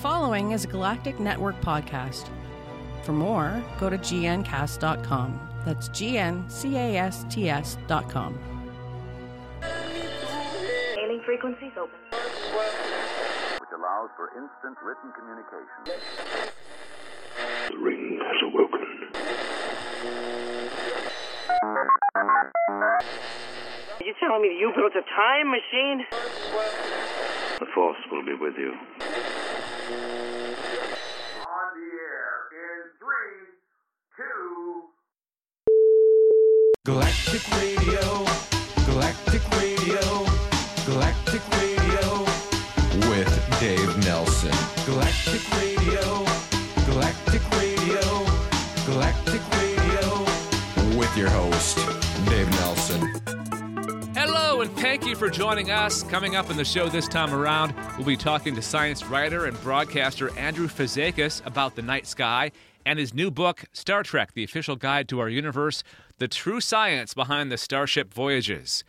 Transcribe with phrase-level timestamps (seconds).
[0.00, 2.30] following is a Galactic Network podcast.
[3.02, 5.48] For more, go to gncast.com.
[5.66, 6.48] That's G-N-C-A-S-T-S.com.
[9.60, 11.98] Hailing frequencies open.
[13.60, 15.84] which allows for instant written communication.
[17.68, 18.86] The ring has awoken.
[24.00, 26.06] Are you telling me you built a time machine?
[27.60, 28.72] The Force will be with you.
[29.92, 33.38] On the air in three,
[34.16, 34.84] two.
[36.84, 38.24] Galactic Radio,
[38.86, 40.02] Galactic Radio,
[40.86, 42.24] Galactic Radio
[43.10, 44.54] with Dave Nelson.
[44.86, 46.24] Galactic Radio,
[46.86, 48.02] Galactic Radio,
[48.86, 50.24] Galactic Radio
[50.98, 52.09] with your host.
[54.60, 56.02] And thank you for joining us.
[56.02, 59.58] Coming up in the show this time around, we'll be talking to science writer and
[59.62, 62.52] broadcaster Andrew Fazekas about the night sky
[62.84, 65.82] and his new book, Star Trek The Official Guide to Our Universe
[66.18, 68.84] The True Science Behind the Starship Voyages.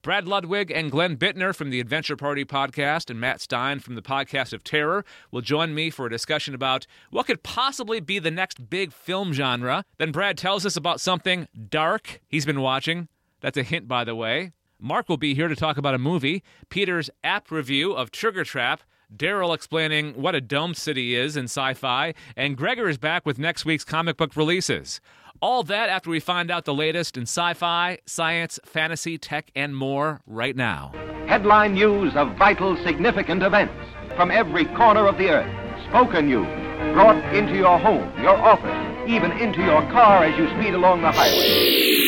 [0.00, 4.02] Brad Ludwig and Glenn Bittner from the Adventure Party podcast and Matt Stein from the
[4.02, 8.30] Podcast of Terror will join me for a discussion about what could possibly be the
[8.30, 9.84] next big film genre.
[9.98, 13.08] Then Brad tells us about something dark he's been watching.
[13.40, 14.52] That's a hint, by the way.
[14.80, 18.82] Mark will be here to talk about a movie, Peter's app review of Trigger Trap,
[19.14, 23.38] Daryl explaining what a dome city is in sci fi, and Gregor is back with
[23.38, 25.00] next week's comic book releases.
[25.40, 29.74] All that after we find out the latest in sci fi, science, fantasy, tech, and
[29.74, 30.92] more right now.
[31.26, 33.74] Headline news of vital, significant events
[34.14, 35.86] from every corner of the earth.
[35.88, 36.46] Spoken news
[36.92, 41.12] brought into your home, your office, even into your car as you speed along the
[41.12, 42.05] highway.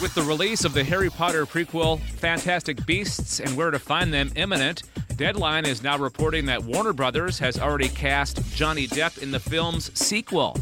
[0.00, 4.32] With the release of the Harry Potter prequel, Fantastic Beasts and Where to Find Them
[4.34, 4.84] imminent,
[5.16, 9.90] Deadline is now reporting that Warner Brothers has already cast Johnny Depp in the film's
[9.98, 10.56] sequel.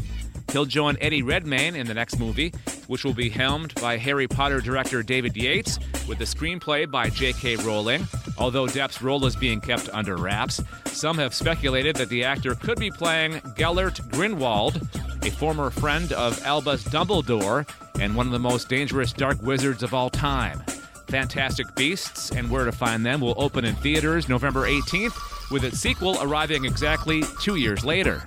[0.51, 2.53] He'll join Eddie Redmayne in the next movie,
[2.87, 7.57] which will be helmed by Harry Potter director David Yates, with a screenplay by J.K.
[7.57, 8.07] Rowling.
[8.37, 12.79] Although Depp's role is being kept under wraps, some have speculated that the actor could
[12.79, 14.81] be playing Gellert Grindelwald,
[15.23, 17.69] a former friend of Albus Dumbledore
[17.99, 20.63] and one of the most dangerous dark wizards of all time.
[21.07, 25.79] Fantastic Beasts and Where to Find Them will open in theaters November 18th, with its
[25.79, 28.23] sequel arriving exactly two years later.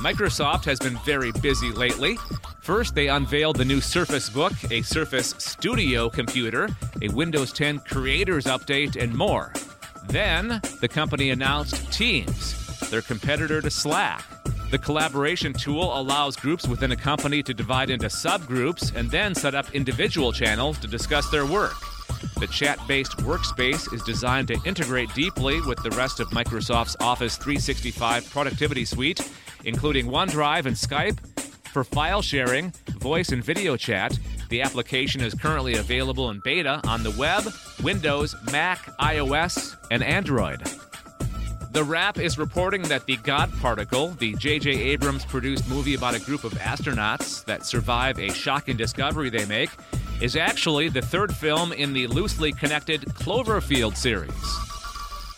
[0.00, 2.16] Microsoft has been very busy lately.
[2.62, 6.70] First, they unveiled the new Surface Book, a Surface Studio computer,
[7.02, 9.52] a Windows 10 Creators Update, and more.
[10.06, 14.24] Then, the company announced Teams, their competitor to Slack.
[14.70, 19.54] The collaboration tool allows groups within a company to divide into subgroups and then set
[19.54, 21.76] up individual channels to discuss their work.
[22.38, 27.36] The chat based workspace is designed to integrate deeply with the rest of Microsoft's Office
[27.36, 29.20] 365 productivity suite,
[29.64, 31.18] including OneDrive and Skype.
[31.68, 37.02] For file sharing, voice and video chat, the application is currently available in beta on
[37.02, 37.44] the web,
[37.82, 40.62] Windows, Mac, iOS, and Android.
[41.72, 44.70] The Wrap is reporting that The God Particle, the J.J.
[44.72, 49.70] Abrams produced movie about a group of astronauts that survive a shocking discovery they make,
[50.20, 54.79] is actually the third film in the loosely connected Cloverfield series.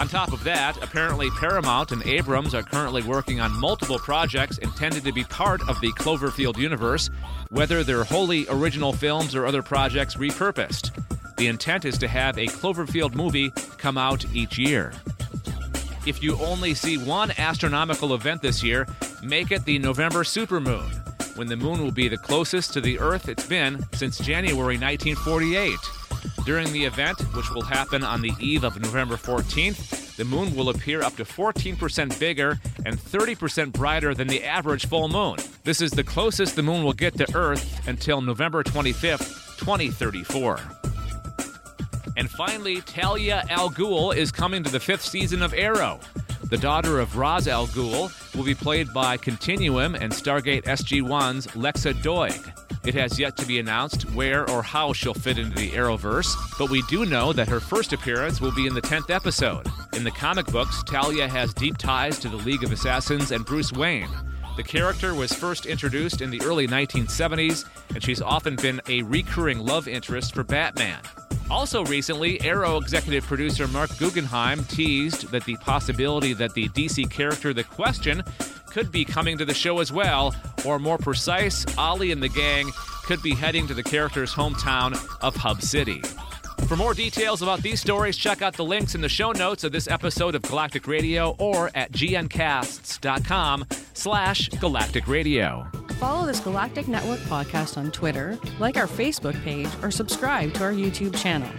[0.02, 5.04] On top of that, apparently Paramount and Abrams are currently working on multiple projects intended
[5.04, 7.08] to be part of the Cloverfield universe,
[7.50, 10.90] whether they're wholly original films or other projects repurposed.
[11.36, 14.92] The intent is to have a Cloverfield movie come out each year.
[16.04, 18.88] If you only see one astronomical event this year,
[19.22, 23.28] make it the November supermoon, when the moon will be the closest to the Earth
[23.28, 25.78] it's been since January 1948.
[26.44, 30.70] During the event, which will happen on the eve of November 14th, the moon will
[30.70, 35.36] appear up to 14% bigger and 30% brighter than the average full moon.
[35.62, 40.58] This is the closest the moon will get to Earth until November 25th, 2034.
[42.16, 46.00] And finally, Talia Al Ghul is coming to the fifth season of Arrow.
[46.50, 51.94] The daughter of Ra's Al Ghul will be played by Continuum and Stargate SG-1's Lexa
[51.94, 52.71] Doig.
[52.84, 56.68] It has yet to be announced where or how she'll fit into the Arrowverse, but
[56.68, 59.66] we do know that her first appearance will be in the 10th episode.
[59.94, 63.72] In the comic books, Talia has deep ties to the League of Assassins and Bruce
[63.72, 64.10] Wayne.
[64.56, 67.64] The character was first introduced in the early 1970s,
[67.94, 71.00] and she's often been a recurring love interest for Batman.
[71.50, 77.54] Also, recently, Arrow executive producer Marc Guggenheim teased that the possibility that the DC character
[77.54, 78.24] The Question
[78.72, 80.34] could be coming to the show as well,
[80.64, 82.70] or more precise, Ollie and the gang
[83.04, 86.00] could be heading to the character's hometown of Hub City.
[86.66, 89.72] For more details about these stories, check out the links in the show notes of
[89.72, 95.66] this episode of Galactic Radio or at gncasts.com slash galactic radio.
[95.98, 100.72] Follow this Galactic Network podcast on Twitter, like our Facebook page, or subscribe to our
[100.72, 101.50] YouTube channel.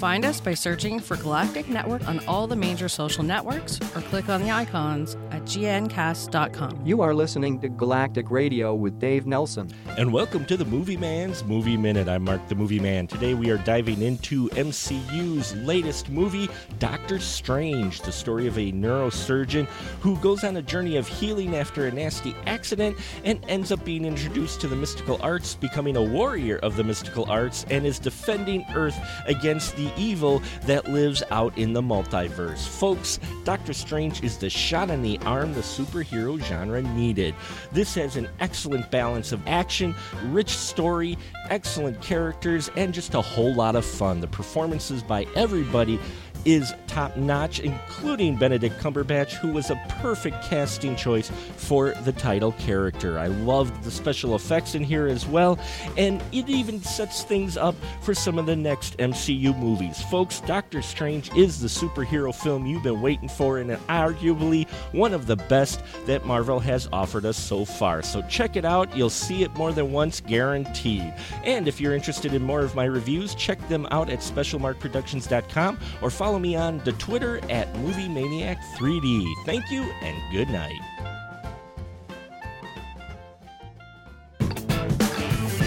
[0.00, 4.30] Find us by searching for Galactic Network on all the major social networks or click
[4.30, 6.86] on the icons at gncast.com.
[6.86, 9.68] You are listening to Galactic Radio with Dave Nelson.
[9.98, 12.08] And welcome to the Movie Man's Movie Minute.
[12.08, 13.08] I'm Mark the Movie Man.
[13.08, 16.48] Today we are diving into MCU's latest movie,
[16.78, 19.66] Doctor Strange, the story of a neurosurgeon
[20.00, 24.06] who goes on a journey of healing after a nasty accident and ends up being
[24.06, 28.64] introduced to the mystical arts, becoming a warrior of the mystical arts, and is defending
[28.74, 32.66] Earth against the evil that lives out in the multiverse.
[32.66, 37.34] Folks, Doctor Strange is the shot in the arm the superhero genre needed.
[37.72, 39.94] This has an excellent balance of action,
[40.26, 41.16] rich story,
[41.48, 44.20] excellent characters, and just a whole lot of fun.
[44.20, 45.98] The performances by everybody
[46.44, 52.52] is top notch, including Benedict Cumberbatch, who was a perfect casting choice for the title
[52.52, 53.18] character.
[53.18, 55.58] I loved the special effects in here as well,
[55.96, 60.02] and it even sets things up for some of the next MCU movies.
[60.04, 65.26] Folks, Doctor Strange is the superhero film you've been waiting for, and arguably one of
[65.26, 68.02] the best that Marvel has offered us so far.
[68.02, 71.14] So check it out, you'll see it more than once, guaranteed.
[71.44, 76.10] And if you're interested in more of my reviews, check them out at specialmarkproductions.com or
[76.10, 79.26] follow me on the Twitter at Movie Maniac 3D.
[79.44, 80.80] Thank you and good night.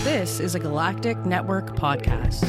[0.04, 2.42] This is a Galactic Network podcast.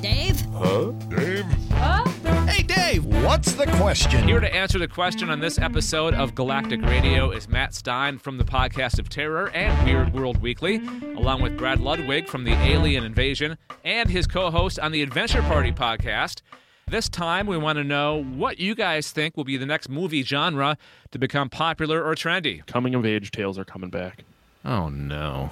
[0.00, 0.40] Dave?
[0.52, 0.92] Huh?
[1.08, 1.44] Dave?
[1.70, 2.04] Huh?
[2.46, 4.28] Hey, Dave, what's the question?
[4.28, 8.38] Here to answer the question on this episode of Galactic Radio is Matt Stein from
[8.38, 10.76] the Podcast of Terror and Weird World Weekly,
[11.16, 15.42] along with Brad Ludwig from the Alien Invasion and his co host on the Adventure
[15.42, 16.42] Party podcast.
[16.88, 20.22] This time, we want to know what you guys think will be the next movie
[20.22, 20.76] genre
[21.10, 22.64] to become popular or trendy.
[22.66, 24.24] Coming of age tales are coming back.
[24.64, 25.50] Oh, no.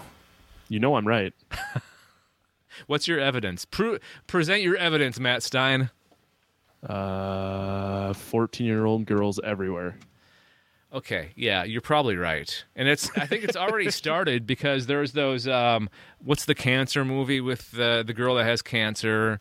[0.69, 1.32] You know I'm right.
[2.87, 3.64] What's your evidence?
[3.64, 5.90] Pro- present your evidence, Matt Stein.
[6.87, 9.96] Uh, 14 year old girls everywhere.
[10.93, 13.08] Okay, yeah, you're probably right, and it's.
[13.17, 15.49] I think it's already started because there's those.
[15.49, 15.88] Um,
[16.23, 19.40] what's the cancer movie with the the girl that has cancer,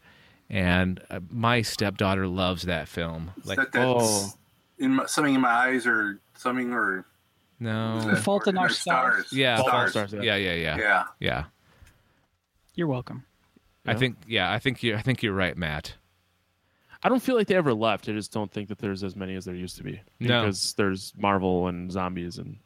[0.51, 3.31] and uh, my stepdaughter loves that film.
[3.45, 4.33] Like, that, that's oh.
[4.77, 7.06] in my, something in my eyes or something or
[7.59, 9.31] no, is that- Fault in or Our Stars.
[9.31, 10.09] yeah, Fault in Our stars.
[10.09, 11.03] Stars, yeah, yeah, yeah, Yeah.
[11.19, 11.44] yeah.
[12.75, 13.24] You're welcome.
[13.86, 15.95] I think, yeah, I think you, I think you're right, Matt.
[17.04, 18.07] I don't feel like they ever left.
[18.09, 20.01] I just don't think that there's as many as there used to be.
[20.19, 20.42] No.
[20.42, 22.57] Because there's Marvel and zombies and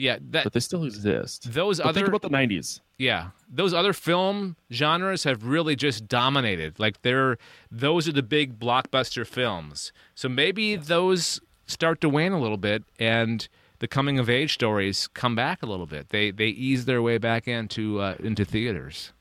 [0.00, 1.52] Yeah, that but they still exist.
[1.52, 2.80] those But other think about the 90s.
[2.96, 6.80] Yeah, those other film genres have really just dominated.
[6.80, 7.36] Like they're
[7.70, 9.92] those are the big blockbuster films.
[10.14, 13.46] So maybe those start to wane a little bit, and
[13.80, 16.08] the coming of age stories come back a little bit.
[16.08, 19.12] They they ease their way back into uh, into theaters.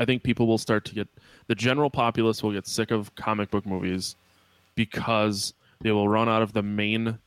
[0.00, 1.08] I think people will start to get
[1.46, 4.16] the general populace will get sick of comic book movies
[4.74, 7.18] because they will run out of the main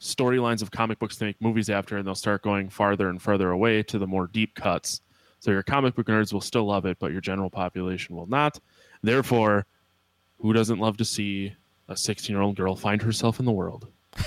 [0.00, 3.50] storylines of comic books to make movies after, and they'll start going farther and farther
[3.50, 5.00] away to the more deep cuts.
[5.40, 8.58] So your comic book nerds will still love it, but your general population will not.
[9.02, 9.66] Therefore,
[10.38, 11.54] who doesn't love to see
[11.88, 13.88] a 16 year old girl find herself in the world?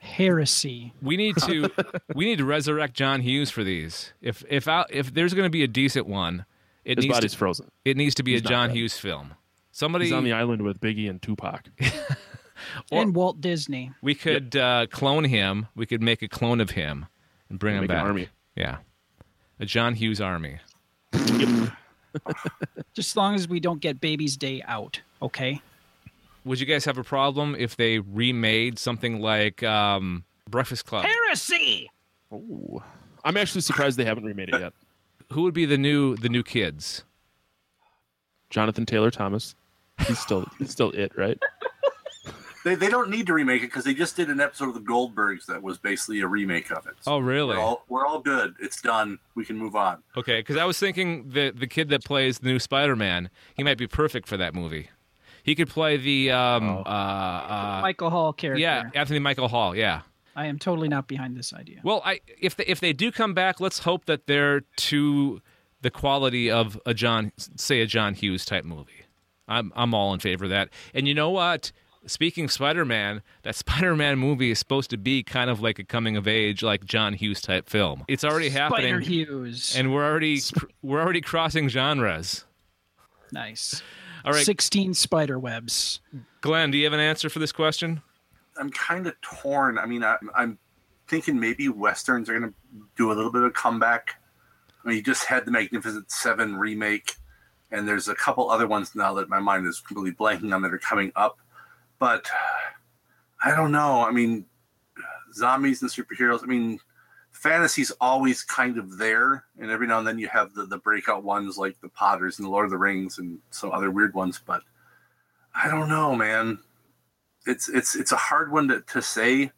[0.00, 0.92] Heresy.
[1.00, 1.70] We need to
[2.14, 4.12] we need to resurrect John Hughes for these.
[4.20, 6.44] If if I, if there's going to be a decent one,
[6.84, 7.70] it His needs body's to, frozen.
[7.84, 8.76] it needs to be He's a John dead.
[8.76, 9.34] Hughes film.
[9.70, 11.66] Somebody He's on the island with Biggie and Tupac.
[12.90, 13.90] Or- and Walt Disney.
[14.02, 15.66] We could uh, clone him.
[15.74, 17.06] We could make a clone of him
[17.48, 18.04] and bring him Make an back.
[18.04, 18.28] army.
[18.56, 18.78] Yeah,
[19.60, 20.58] a John Hughes army.
[22.94, 25.62] Just as long as we don't get Baby's Day out, okay?
[26.44, 31.04] Would you guys have a problem if they remade something like um, Breakfast Club?
[31.06, 31.90] Heresy!
[32.32, 32.82] Ooh.
[33.24, 34.72] I'm actually surprised they haven't remade it yet.
[35.32, 37.04] Who would be the new the new kids?
[38.50, 39.54] Jonathan Taylor Thomas.
[40.06, 41.38] He's still he's still it, right?
[42.64, 44.80] They, they don't need to remake it because they just did an episode of the
[44.80, 46.94] Goldbergs that was basically a remake of it.
[47.06, 47.56] Oh, really?
[47.56, 48.54] We're all, we're all good.
[48.60, 49.18] It's done.
[49.34, 50.02] We can move on.
[50.16, 53.62] Okay, because I was thinking the the kid that plays the new Spider Man, he
[53.64, 54.90] might be perfect for that movie.
[55.42, 56.82] He could play the um, Oh.
[56.86, 58.60] uh, uh, Michael Hall character.
[58.60, 59.74] yeah Anthony Michael Hall.
[59.74, 60.02] Yeah.
[60.36, 61.80] I am totally not behind this idea.
[61.82, 65.42] Well, I if they, if they do come back, let's hope that they're to
[65.82, 69.04] the quality of a John, say a John Hughes type movie.
[69.48, 70.68] I'm I'm all in favor of that.
[70.94, 71.72] And you know what?
[72.06, 76.16] Speaking of Spider-Man, that Spider-Man movie is supposed to be kind of like a coming
[76.16, 78.04] of age, like John Hughes type film.
[78.08, 79.76] It's already Spider happening, Hughes.
[79.76, 80.40] and we're already
[80.82, 82.44] we're already crossing genres.
[83.30, 83.82] nice.
[84.24, 84.44] All right.
[84.44, 86.00] 16 spider webs.
[86.42, 88.02] Glenn, do you have an answer for this question?
[88.56, 89.78] I'm kind of torn.
[89.78, 90.58] I mean, I, I'm
[91.08, 92.56] thinking maybe westerns are going to
[92.96, 94.20] do a little bit of a comeback.
[94.84, 97.14] I mean, you just had the Magnificent Seven remake,
[97.70, 100.72] and there's a couple other ones now that my mind is completely blanking on that
[100.72, 101.38] are coming up.
[102.02, 102.28] But
[103.44, 104.04] I don't know.
[104.04, 104.44] I mean,
[105.32, 106.42] zombies and superheroes.
[106.42, 106.80] I mean,
[107.30, 111.22] fantasy's always kind of there, and every now and then you have the, the breakout
[111.22, 114.40] ones like the Potters and the Lord of the Rings and some other weird ones.
[114.44, 114.62] But
[115.54, 116.58] I don't know, man.
[117.46, 119.52] It's it's it's a hard one to, to say.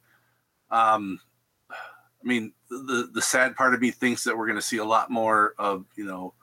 [0.71, 1.19] Um,
[1.71, 4.85] I mean, the the sad part of me thinks that we're going to see a
[4.85, 6.35] lot more of you know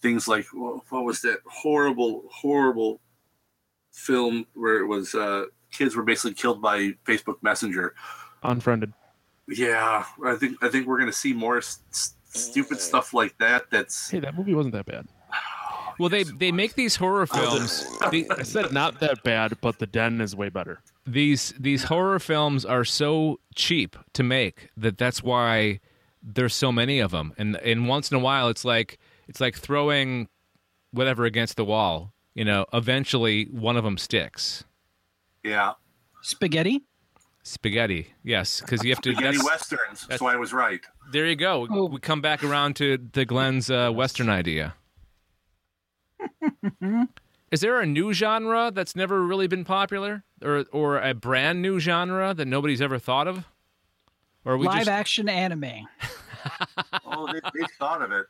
[0.00, 3.02] things like what was that horrible horrible
[3.94, 7.94] film where it was uh, kids were basically killed by Facebook Messenger.
[8.42, 8.92] Unfriended.
[9.48, 13.36] Yeah, I think I think we're going to see more s- s- stupid stuff like
[13.38, 13.70] that.
[13.70, 15.06] That's Hey, that movie wasn't that bad.
[15.96, 17.86] Well, they they make these horror films.
[18.10, 20.80] the- I said not that bad, but The Den is way better.
[21.06, 25.78] these these horror films are so cheap to make that that's why
[26.20, 28.98] there's so many of them and and once in a while it's like
[29.28, 30.26] it's like throwing
[30.90, 34.64] whatever against the wall you know eventually one of them sticks
[35.42, 35.72] yeah.
[36.22, 36.82] Spaghetti?
[37.42, 40.06] spaghetti yes because you have to Spaghetti that's, westerns.
[40.08, 40.80] That's why I was right.
[41.12, 41.86] there you go Oh.
[41.86, 44.74] we come back around to the glenn's uh, western idea
[47.50, 51.78] is there a new genre that's never really been popular or or a brand new
[51.78, 53.44] genre that nobody's ever thought of
[54.44, 55.64] or are we Live just action anime.
[57.06, 58.26] Oh, they, they thought of it.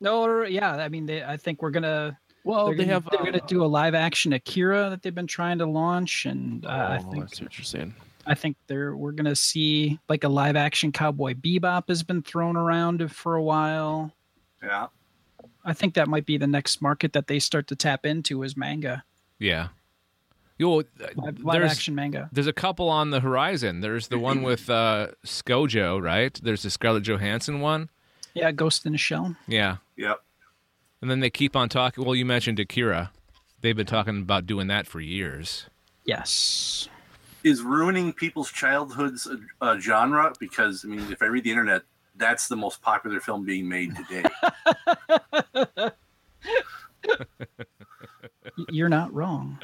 [0.00, 2.18] No, or- yeah, I mean, they, I think we're gonna.
[2.44, 5.14] Well, they're they gonna, have, They're uh, gonna do a live action Akira that they've
[5.14, 7.86] been trying to launch, and uh, I Oh, think I see what you're.
[8.26, 12.56] I think they're we're gonna see like a live action Cowboy Bebop has been thrown
[12.56, 14.12] around for a while.
[14.62, 14.86] Yeah.
[15.64, 18.56] I think that might be the next market that they start to tap into is
[18.56, 19.04] manga,
[19.38, 19.68] Yeah.
[20.58, 20.82] Yo, uh,
[21.16, 22.28] live, live there's, action manga.
[22.32, 23.80] there's a couple on the horizon.
[23.80, 26.38] There's the one with uh, ScarJo, right?
[26.42, 27.90] There's the Scarlett Johansson one.
[28.34, 29.34] Yeah, Ghost in a Shell.
[29.48, 29.78] Yeah.
[29.96, 30.22] Yep.
[31.02, 32.04] And then they keep on talking.
[32.04, 33.10] Well, you mentioned Akira.
[33.60, 35.66] They've been talking about doing that for years.
[36.04, 36.88] Yes.
[37.44, 40.32] Is ruining people's childhoods a, a genre?
[40.38, 41.82] Because I mean, if I read the internet,
[42.16, 44.24] that's the most popular film being made today.
[48.70, 49.58] You're not wrong.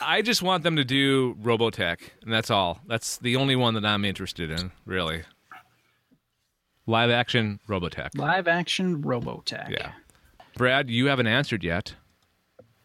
[0.00, 2.80] I just want them to do Robotech, and that's all.
[2.86, 5.22] That's the only one that I'm interested in, really.
[6.86, 8.10] Live action Robotech.
[8.16, 9.70] Live action Robotech.
[9.70, 9.92] Yeah.
[10.56, 11.94] Brad, you haven't answered yet.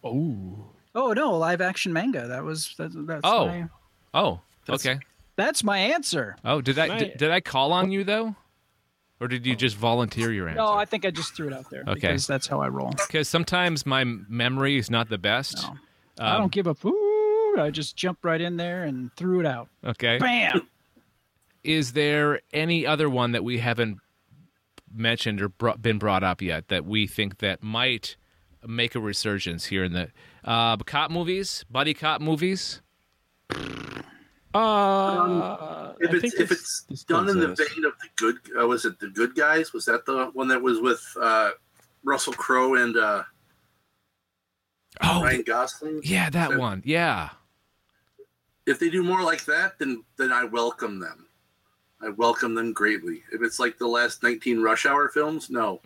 [0.03, 0.71] Oh.
[0.95, 2.27] Oh no, live action manga.
[2.27, 3.47] That was that, that's Oh.
[3.47, 3.65] my,
[4.13, 4.99] Oh, That's- okay.
[5.35, 6.35] that's my answer.
[6.43, 8.35] Oh, did I Can did, did I call on you though,
[9.19, 10.57] or did you just volunteer your answer?
[10.61, 11.93] No, I think I just threw it out there Okay.
[11.93, 12.89] because that's how I roll.
[12.91, 15.57] Because sometimes my memory is not the best.
[15.61, 15.77] No.
[16.19, 17.57] I Um, don't give a food.
[17.59, 19.69] I just jumped right in there and threw it out.
[19.85, 20.17] Okay.
[20.17, 20.67] Bam.
[21.63, 23.99] Is there any other one that we haven't
[24.93, 28.15] mentioned or brought, been brought up yet that we think that might
[28.67, 30.09] make a resurgence here in the
[30.43, 32.81] uh, cop movies, buddy cop movies?
[34.53, 38.09] Uh, if I it's think if this- it's this done in the vein of the
[38.17, 39.73] good, uh, was it the Good Guys?
[39.73, 41.51] Was that the one that was with uh,
[42.03, 43.23] Russell Crowe and uh,
[45.01, 46.01] Oh, Ryan Gosling?
[46.03, 46.81] yeah, that So one.
[46.83, 47.29] Yeah.
[48.65, 51.27] If they do more like that, then then I welcome them.
[52.01, 53.23] I welcome them greatly.
[53.31, 55.81] If it's like the last 19 Rush Hour films, no.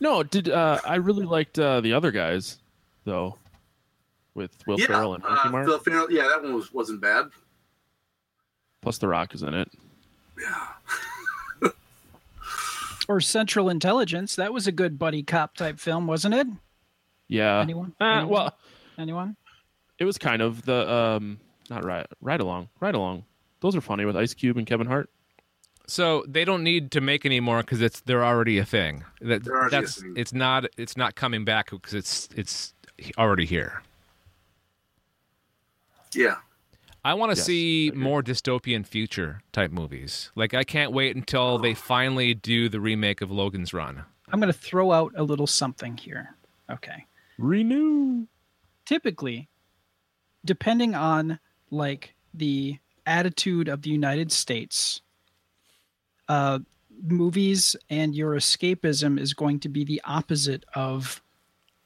[0.00, 2.58] No, did uh, I really liked uh, the other guys
[3.04, 3.36] though,
[4.34, 5.66] with Will yeah, Ferrell and Marky uh, Mark.
[5.66, 7.26] Phil Ferrell, yeah, that one was wasn't bad.
[8.80, 9.70] Plus, The Rock is in it.
[10.40, 11.70] Yeah.
[13.08, 14.36] or Central Intelligence.
[14.36, 16.46] That was a good buddy cop type film, wasn't it?
[17.26, 17.60] Yeah.
[17.60, 17.94] Anyone?
[18.00, 18.28] Uh, Anyone?
[18.28, 18.58] well,
[18.96, 19.36] Anyone?
[19.98, 23.24] it was kind of the um, not right, right along, right along.
[23.60, 25.10] Those are funny with Ice Cube and Kevin Hart.
[25.88, 29.04] So they don't need to make any more because it's they're already a thing.
[29.22, 30.14] That They're already a that's thing.
[30.16, 32.74] it's not it's not coming back because it's it's
[33.16, 33.82] already here.
[36.14, 36.36] Yeah.
[37.04, 40.30] I want to Yes, see more dystopian future type movies.
[40.34, 44.04] Like I can't wait until they finally do the remake of Logan's Run.
[44.30, 46.34] I'm going to throw out a little something here.
[46.70, 47.06] Okay.
[47.38, 48.26] Renew.
[48.84, 49.48] Typically,
[50.44, 51.38] depending on
[51.70, 55.00] like the attitude of the United States,
[56.28, 56.58] uh,
[57.02, 61.22] movies and your escapism is going to be the opposite of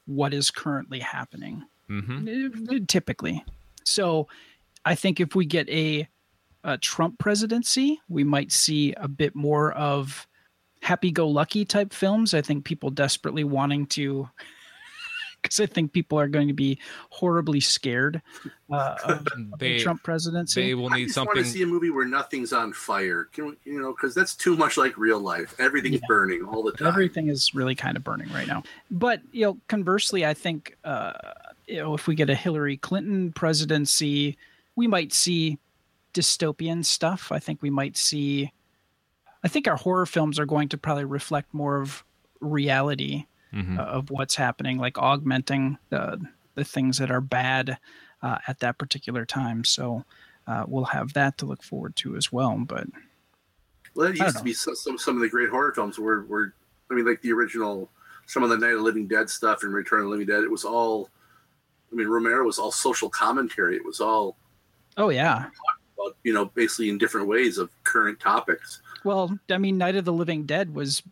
[0.07, 1.65] what is currently happening.
[1.89, 2.65] Mm-hmm.
[2.69, 3.45] Uh, Typically.
[3.85, 4.29] So
[4.85, 6.09] I think if we get a,
[6.65, 10.27] a Trump presidency, we might see a bit more of
[10.81, 12.35] happy go lucky type films.
[12.35, 14.29] I think people desperately wanting to
[15.43, 16.79] because I think people are going to be
[17.11, 18.23] horribly scared
[18.71, 19.27] uh, of
[19.59, 20.63] They- the Trump presidency.
[20.69, 23.25] They will I need just want to see a movie where nothing's on fire.
[23.33, 25.55] Can we, you know, because that's too much like real life.
[25.59, 26.07] Everything's Yeah.
[26.09, 26.87] burning all the time.
[26.89, 28.63] Everything is really kind of burning right now.
[28.91, 31.13] But you know, conversely, I think uh,
[31.67, 34.39] you know if we get a Hillary Clinton presidency,
[34.77, 35.59] we might see
[36.15, 37.33] dystopian stuff.
[37.33, 38.53] I think we might see.
[39.45, 42.05] I think our horror films are going to probably reflect more of
[42.41, 43.79] reality Mhm.
[43.79, 46.21] uh, of what's happening, like augmenting the
[46.55, 47.79] the things that are bad
[48.23, 49.65] uh, at that particular time.
[49.65, 50.05] So
[50.47, 52.57] uh, we'll have that to look forward to as well.
[52.59, 52.87] But
[53.95, 56.55] Well, it used to be some, some some of the great horror films were were
[56.91, 57.91] I mean like the original
[58.27, 60.45] some of the Night of the Living Dead stuff and Return of the Living Dead.
[60.45, 61.09] It was all
[61.91, 63.77] I mean Romero was all social commentary.
[63.77, 64.37] It was all
[64.97, 65.47] oh yeah,
[65.99, 68.81] about, you know basically in different ways of current topics.
[69.05, 71.03] Well, I mean, Night of the Living Dead was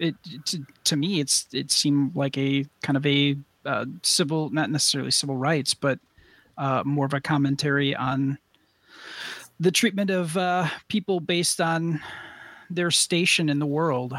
[0.00, 0.14] it
[0.46, 1.20] to, to me.
[1.20, 5.98] It's it seemed like a kind of a uh, civil, not necessarily civil rights, but
[6.58, 8.38] uh, more of a commentary on
[9.60, 12.00] the treatment of uh, people based on
[12.70, 14.14] their station in the world.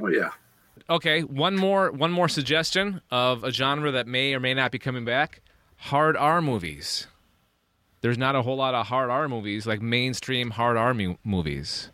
[0.00, 0.30] Oh yeah.
[0.88, 4.78] Okay, one more one more suggestion of a genre that may or may not be
[4.78, 5.42] coming back:
[5.76, 7.06] hard R movies.
[8.00, 11.90] There's not a whole lot of hard R movies, like mainstream hard R mu- movies.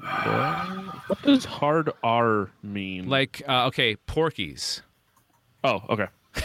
[0.00, 3.08] What does hard R mean?
[3.08, 4.82] Like, uh, okay, Porky's.
[5.62, 6.06] Oh, okay.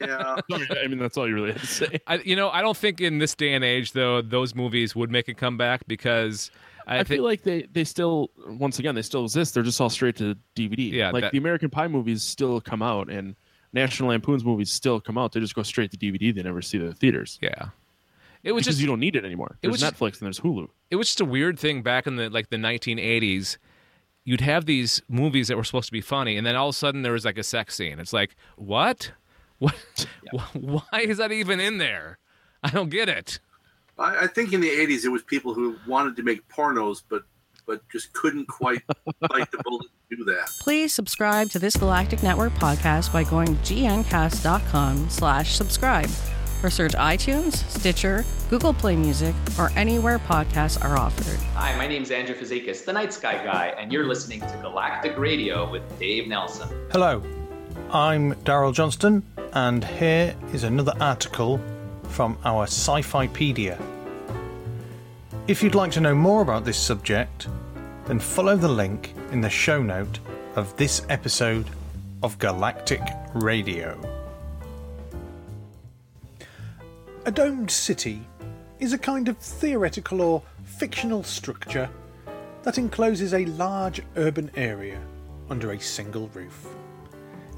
[0.00, 0.36] Yeah.
[0.50, 2.00] I mean, that's all you really have to say.
[2.06, 5.10] I, you know, I don't think in this day and age, though, those movies would
[5.10, 6.50] make a comeback because
[6.86, 9.54] I, I, think feel like they, they still once again they still exist.
[9.54, 10.92] They're just all straight to DVD.
[10.92, 13.34] Yeah, like that- the American Pie movies still come out, and
[13.72, 15.32] National Lampoon's movies still come out.
[15.32, 16.32] They just go straight to DVD.
[16.34, 17.38] They never see the theaters.
[17.42, 17.70] Yeah,
[18.44, 19.58] it was because just you don't need it anymore.
[19.62, 20.68] it was- Netflix and there's Hulu.
[20.90, 23.56] It was just a weird thing back in the like the 1980s.
[24.24, 26.78] You'd have these movies that were supposed to be funny, and then all of a
[26.78, 27.98] sudden there was like a sex scene.
[27.98, 29.12] It's like, what?
[29.60, 29.74] What?
[30.54, 32.18] Why is that even in there?
[32.62, 33.40] I don't get it.
[33.98, 37.24] I, I think in the '80s it was people who wanted to make pornos, but
[37.66, 38.82] but just couldn't quite
[39.20, 40.50] bite the bullet to do that.
[40.60, 46.08] Please subscribe to this Galactic Network podcast by going to gncast.com slash subscribe
[46.62, 51.38] or search iTunes, Stitcher, Google Play Music, or anywhere podcasts are offered.
[51.54, 55.16] Hi, my name is Andrew Fazekas, the Night Sky Guy, and you're listening to Galactic
[55.18, 56.68] Radio with Dave Nelson.
[56.92, 57.22] Hello,
[57.92, 61.60] I'm Daryl Johnston, and here is another article
[62.04, 63.80] from our Sci Fipedia.
[65.48, 67.48] If you'd like to know more about this subject,
[68.06, 70.20] then follow the link in the show note
[70.56, 71.66] of this episode
[72.22, 73.02] of Galactic
[73.34, 74.19] Radio.
[77.30, 78.26] A domed city
[78.80, 81.88] is a kind of theoretical or fictional structure
[82.64, 85.00] that encloses a large urban area
[85.48, 86.66] under a single roof.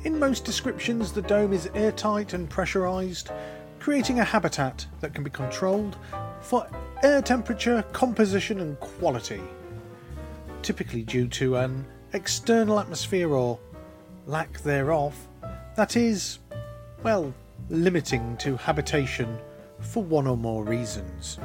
[0.04, 3.30] In most descriptions, the dome is airtight and pressurized,
[3.80, 5.96] creating a habitat that can be controlled
[6.42, 6.68] for
[7.02, 9.40] air temperature, composition, and quality,
[10.60, 13.58] typically due to an external atmosphere or
[14.26, 15.16] lack thereof
[15.76, 16.40] that is,
[17.02, 17.32] well,
[17.70, 19.38] limiting to habitation
[19.82, 21.38] for one or more reasons.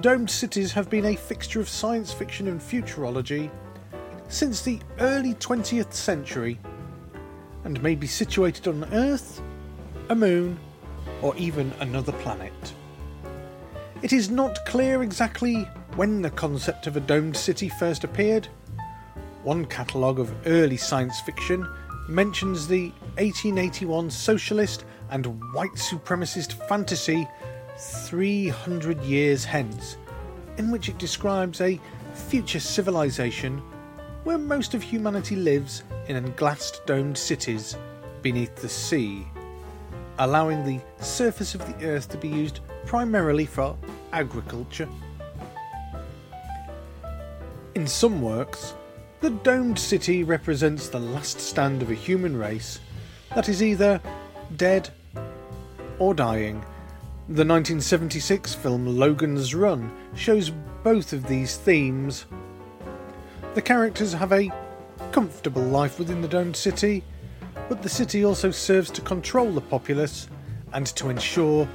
[0.00, 3.50] Domed cities have been a fixture of science fiction and futurology
[4.28, 6.58] since the early 20th century
[7.64, 9.42] and may be situated on Earth,
[10.08, 10.58] a moon,
[11.22, 12.74] or even another planet.
[14.02, 18.48] It is not clear exactly when the concept of a domed city first appeared.
[19.42, 21.68] One catalogue of early science fiction
[22.08, 27.26] mentions the 1881 socialist and white supremacist fantasy
[27.78, 29.96] 300 years hence,
[30.58, 31.80] in which it describes a
[32.14, 33.62] future civilization
[34.24, 37.76] where most of humanity lives in glassed domed cities
[38.22, 39.26] beneath the sea,
[40.18, 43.76] allowing the surface of the earth to be used primarily for
[44.12, 44.88] agriculture.
[47.74, 48.74] In some works,
[49.20, 52.80] the domed city represents the last stand of a human race
[53.34, 54.00] that is either
[54.56, 54.90] dead
[56.00, 56.64] or dying.
[57.28, 60.50] The 1976 film Logan's Run shows
[60.82, 62.26] both of these themes.
[63.54, 64.50] The characters have a
[65.12, 67.04] comfortable life within the domed city,
[67.68, 70.28] but the city also serves to control the populace
[70.72, 71.68] and to ensure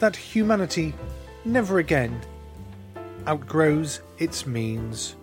[0.00, 0.92] that humanity
[1.44, 2.20] never again
[3.28, 5.16] outgrows its means.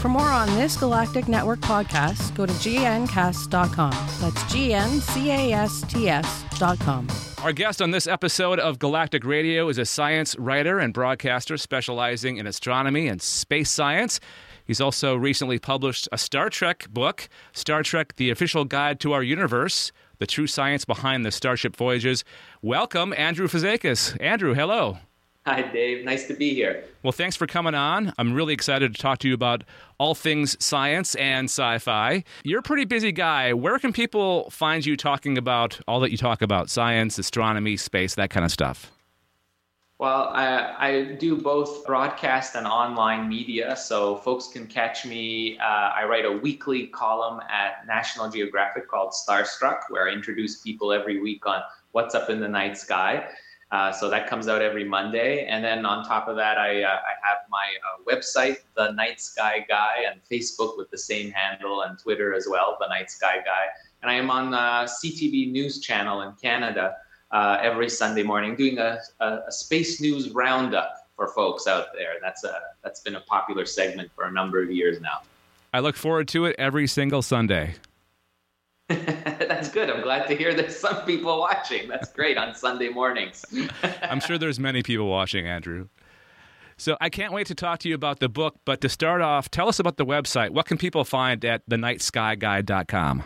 [0.00, 3.90] For more on this Galactic Network podcast, go to gncast.com.
[4.20, 7.08] That's G-N-C-A-S-T-S.com.
[7.42, 12.36] Our guest on this episode of Galactic Radio is a science writer and broadcaster specializing
[12.36, 14.20] in astronomy and space science.
[14.64, 19.22] He's also recently published a Star Trek book, Star Trek The Official Guide to Our
[19.22, 22.24] Universe The True Science Behind the Starship Voyages.
[22.62, 24.16] Welcome, Andrew Fazekas.
[24.20, 24.98] Andrew, hello.
[25.46, 26.04] Hi, Dave.
[26.04, 26.82] Nice to be here.
[27.04, 28.12] Well, thanks for coming on.
[28.18, 29.62] I'm really excited to talk to you about
[29.96, 32.24] all things science and sci fi.
[32.42, 33.52] You're a pretty busy guy.
[33.52, 38.16] Where can people find you talking about all that you talk about science, astronomy, space,
[38.16, 38.90] that kind of stuff?
[39.98, 45.58] Well, I, I, do both broadcast and online media, so folks can catch me.
[45.58, 50.92] Uh, I write a weekly column at National Geographic called Starstruck, where I introduce people
[50.92, 53.28] every week on what's up in the night sky.
[53.72, 55.44] Uh, so that comes out every Monday.
[55.46, 59.20] And then on top of that, I, uh, I have my uh, website, The Night
[59.20, 63.38] Sky Guy, and Facebook with the same handle, and Twitter as well, The Night Sky
[63.38, 63.66] Guy.
[64.02, 66.96] And I am on the CTV News Channel in Canada
[67.32, 72.14] uh, every Sunday morning, doing a, a, a, space news roundup for folks out there.
[72.22, 75.22] That's a that's been a popular segment for a number of years now.
[75.72, 77.74] I look forward to it every single Sunday.
[79.76, 79.90] good.
[79.90, 81.86] I'm glad to hear there's some people watching.
[81.86, 83.44] That's great on Sunday mornings.
[84.02, 85.88] I'm sure there's many people watching, Andrew.
[86.78, 88.56] So I can't wait to talk to you about the book.
[88.64, 90.48] But to start off, tell us about the website.
[90.48, 93.24] What can people find at thenightskyguy.com?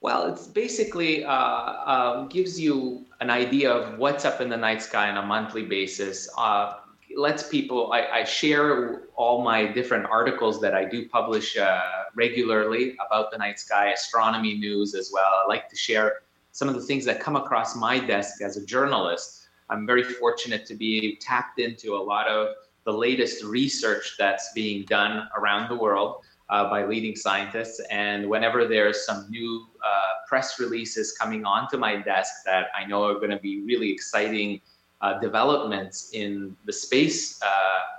[0.00, 4.80] Well, it's basically uh, uh, gives you an idea of what's up in the night
[4.80, 6.30] sky on a monthly basis.
[6.38, 6.76] Uh,
[7.16, 7.92] lets people.
[7.92, 11.80] I, I, share all my different articles that I do publish uh,
[12.14, 15.42] regularly about the night sky, astronomy news as well.
[15.44, 16.22] I like to share
[16.52, 19.48] some of the things that come across my desk as a journalist.
[19.70, 22.48] I'm very fortunate to be tapped into a lot of
[22.84, 27.80] the latest research that's being done around the world uh, by leading scientists.
[27.90, 33.04] And whenever there's some new uh, press releases coming onto my desk that I know
[33.04, 34.60] are going to be really exciting
[35.02, 37.48] uh, developments in the space uh,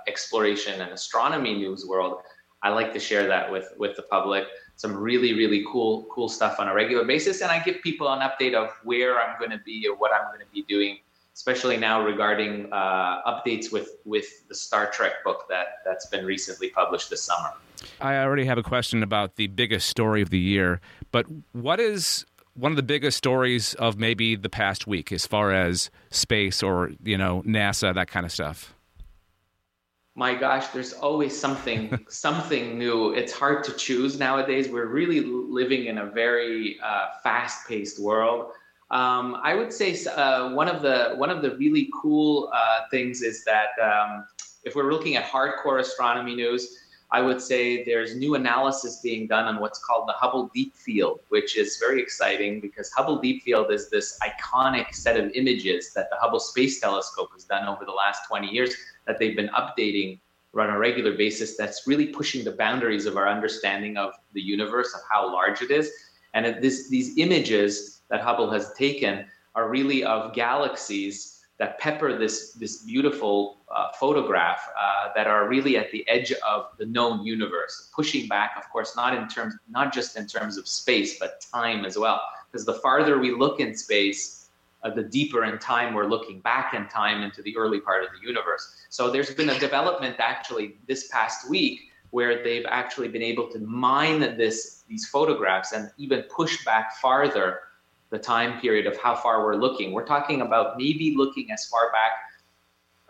[0.08, 2.22] exploration and astronomy news world,
[2.62, 4.44] I like to share that with with the public.
[4.76, 8.20] Some really really cool cool stuff on a regular basis, and I give people an
[8.20, 10.98] update of where I'm going to be or what I'm going to be doing
[11.34, 16.70] especially now regarding uh, updates with with the Star Trek book that that's been recently
[16.70, 17.50] published this summer.
[18.00, 22.24] I already have a question about the biggest story of the year, but what is
[22.54, 26.92] one of the biggest stories of maybe the past week as far as space or
[27.02, 28.74] you know NASA that kind of stuff?
[30.16, 33.12] My gosh, there's always something something new.
[33.12, 34.68] It's hard to choose nowadays.
[34.68, 38.52] We're really living in a very uh, fast-paced world.
[38.90, 43.22] Um, I would say uh, one of the one of the really cool uh, things
[43.22, 44.24] is that um,
[44.62, 46.83] if we're looking at hardcore astronomy news,
[47.14, 51.20] I would say there's new analysis being done on what's called the Hubble Deep Field,
[51.28, 56.10] which is very exciting because Hubble Deep Field is this iconic set of images that
[56.10, 58.74] the Hubble Space Telescope has done over the last 20 years
[59.06, 60.18] that they've been updating
[60.58, 61.56] on a regular basis.
[61.56, 65.70] That's really pushing the boundaries of our understanding of the universe, of how large it
[65.70, 65.92] is.
[66.34, 72.52] And this, these images that Hubble has taken are really of galaxies that pepper this,
[72.52, 77.90] this beautiful uh, photograph uh, that are really at the edge of the known universe,
[77.94, 81.84] pushing back, of course, not in terms, not just in terms of space, but time
[81.84, 82.20] as well.
[82.50, 84.50] Because the farther we look in space,
[84.82, 88.10] uh, the deeper in time we're looking back in time into the early part of
[88.10, 88.74] the universe.
[88.90, 93.58] So there's been a development actually this past week where they've actually been able to
[93.60, 97.60] mine this these photographs and even push back farther
[98.14, 99.90] the time period of how far we're looking.
[99.90, 102.12] We're talking about maybe looking as far back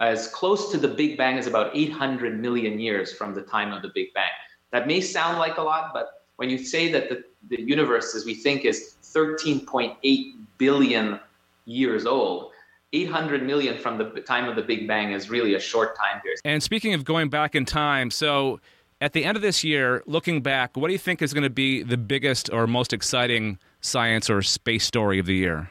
[0.01, 3.83] as close to the Big Bang as about 800 million years from the time of
[3.83, 4.31] the Big Bang.
[4.73, 8.25] That may sound like a lot, but when you say that the, the universe, as
[8.25, 11.21] we think, is 13.8 billion
[11.67, 12.53] years old,
[12.95, 16.41] 800 million from the time of the Big Bang is really a short time period.
[16.47, 18.59] And speaking of going back in time, so
[19.03, 21.51] at the end of this year, looking back, what do you think is going to
[21.51, 25.71] be the biggest or most exciting science or space story of the year?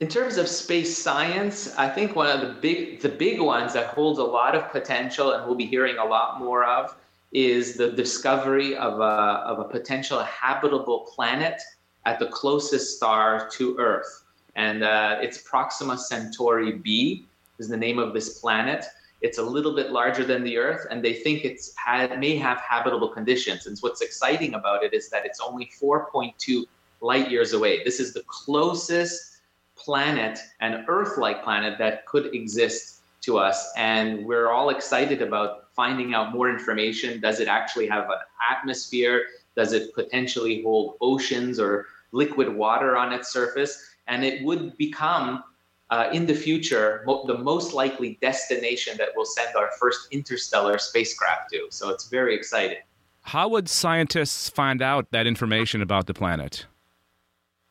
[0.00, 3.88] In terms of space science, I think one of the big the big ones that
[3.88, 6.96] holds a lot of potential and we'll be hearing a lot more of
[7.32, 11.60] is the discovery of a, of a potential habitable planet
[12.06, 14.24] at the closest star to Earth.
[14.54, 17.26] And uh, it's Proxima Centauri b
[17.58, 18.84] is the name of this planet.
[19.20, 22.58] It's a little bit larger than the Earth, and they think it's had, may have
[22.58, 23.66] habitable conditions.
[23.66, 26.64] And what's exciting about it is that it's only 4.2
[27.00, 27.82] light years away.
[27.82, 29.40] This is the closest
[29.76, 36.14] planet, an Earth-like planet that could exist to us, and we're all excited about finding
[36.14, 37.20] out more information.
[37.20, 38.18] Does it actually have an
[38.50, 39.24] atmosphere?
[39.56, 43.94] Does it potentially hold oceans or liquid water on its surface?
[44.06, 45.42] And it would become
[45.90, 50.78] uh, in the future mo- the most likely destination that we'll send our first interstellar
[50.78, 51.66] spacecraft to.
[51.70, 52.78] So it's very exciting.
[53.22, 56.66] How would scientists find out that information about the planet?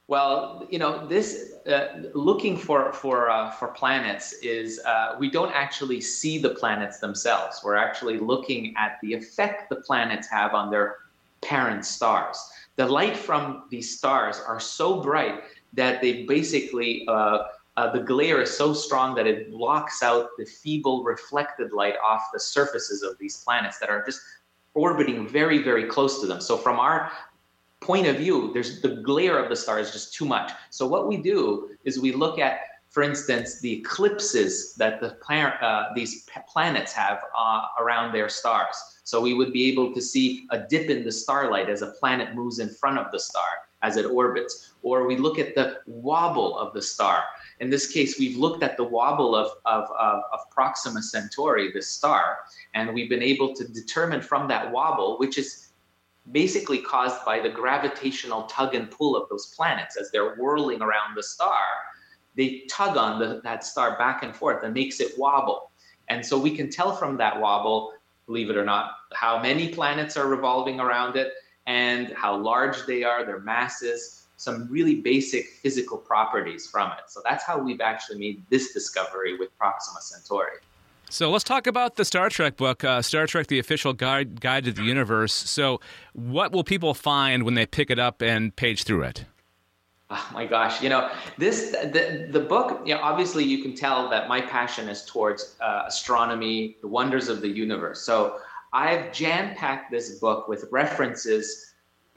[0.08, 5.52] Well, you know, this uh, looking for for uh, for planets is uh, we don't
[5.52, 7.60] actually see the planets themselves.
[7.64, 10.98] We're actually looking at the effect the planets have on their
[11.42, 12.40] parent stars.
[12.78, 17.06] The light from these stars are so bright that they basically
[17.78, 22.24] uh, the glare is so strong that it blocks out the feeble reflected light off
[22.34, 24.20] the surfaces of these planets that are just
[24.74, 26.42] orbiting very very close to them.
[26.42, 27.12] So from our
[27.80, 30.52] point of view, there's the glare of the star is just too much.
[30.72, 32.60] So what we do is we look at,
[32.90, 38.76] for instance, the eclipses that the uh, these planets have uh, around their stars.
[39.04, 42.36] So we would be able to see a dip in the starlight as a planet
[42.36, 44.74] moves in front of the star as it orbits.
[44.82, 47.24] Or we look at the wobble of the star.
[47.60, 51.82] In this case, we've looked at the wobble of, of, of, of Proxima Centauri, the
[51.82, 52.40] star,
[52.74, 55.70] and we've been able to determine from that wobble, which is
[56.32, 61.16] basically caused by the gravitational tug and pull of those planets as they're whirling around
[61.16, 61.60] the star.
[62.36, 65.72] They tug on the, that star back and forth and makes it wobble.
[66.10, 67.94] And so we can tell from that wobble,
[68.28, 71.34] believe it or not, how many planets are revolving around it
[71.66, 77.10] and how large they are, their masses, some really basic physical properties from it.
[77.10, 80.60] So that's how we've actually made this discovery with Proxima Centauri.
[81.10, 84.66] So let's talk about the Star Trek book, uh, Star Trek: The Official Guide Guide
[84.66, 85.34] to the Universe.
[85.34, 85.80] So,
[86.14, 89.26] what will people find when they pick it up and page through it?
[90.10, 92.82] Oh my gosh, you know this the the book.
[92.86, 97.30] You know, obviously you can tell that my passion is towards uh, astronomy, the wonders
[97.30, 98.02] of the universe.
[98.02, 98.40] So
[98.74, 101.67] I've jam packed this book with references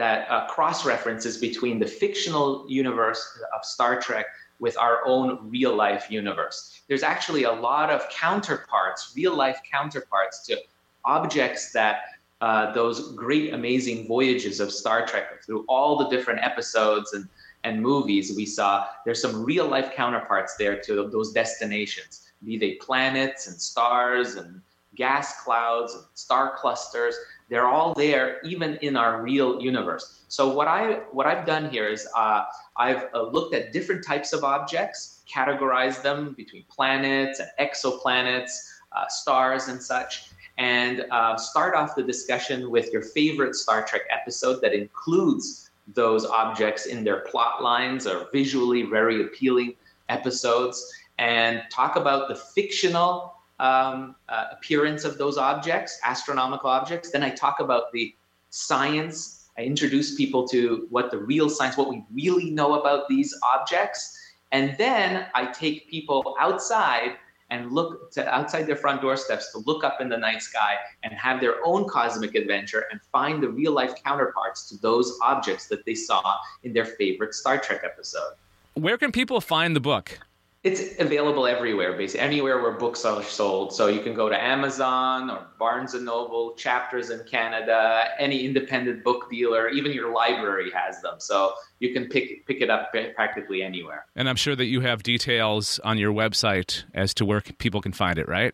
[0.00, 4.24] that uh, cross references between the fictional universe of Star Trek
[4.58, 6.80] with our own real life universe.
[6.88, 10.56] There's actually a lot of counterparts, real life counterparts to
[11.04, 11.96] objects that
[12.40, 17.28] uh, those great, amazing voyages of Star Trek through all the different episodes and,
[17.64, 18.86] and movies we saw.
[19.04, 24.62] There's some real life counterparts there to those destinations, be they planets and stars and
[24.94, 27.14] gas clouds and star clusters.
[27.50, 30.22] They're all there, even in our real universe.
[30.28, 32.44] So what I what I've done here is uh,
[32.76, 38.52] I've uh, looked at different types of objects, categorized them between planets and exoplanets,
[38.92, 44.02] uh, stars and such, and uh, start off the discussion with your favorite Star Trek
[44.10, 49.74] episode that includes those objects in their plot lines or visually very appealing
[50.08, 57.10] episodes, and talk about the fictional um, uh, appearance of those objects, astronomical objects.
[57.10, 58.14] Then I talk about the
[58.48, 59.50] science.
[59.56, 64.18] I introduce people to what the real science, what we really know about these objects.
[64.50, 67.16] And then I take people outside
[67.50, 71.12] and look to outside their front doorsteps to look up in the night sky and
[71.12, 75.84] have their own cosmic adventure and find the real life counterparts to those objects that
[75.84, 78.34] they saw in their favorite Star Trek episode.
[78.74, 80.20] Where can people find the book?
[80.62, 83.72] It's available everywhere, basically anywhere where books are sold.
[83.72, 89.02] So you can go to Amazon or Barnes and Noble, Chapters in Canada, any independent
[89.02, 91.14] book dealer, even your library has them.
[91.18, 94.04] So you can pick pick it up practically anywhere.
[94.14, 97.92] And I'm sure that you have details on your website as to where people can
[97.92, 98.52] find it, right?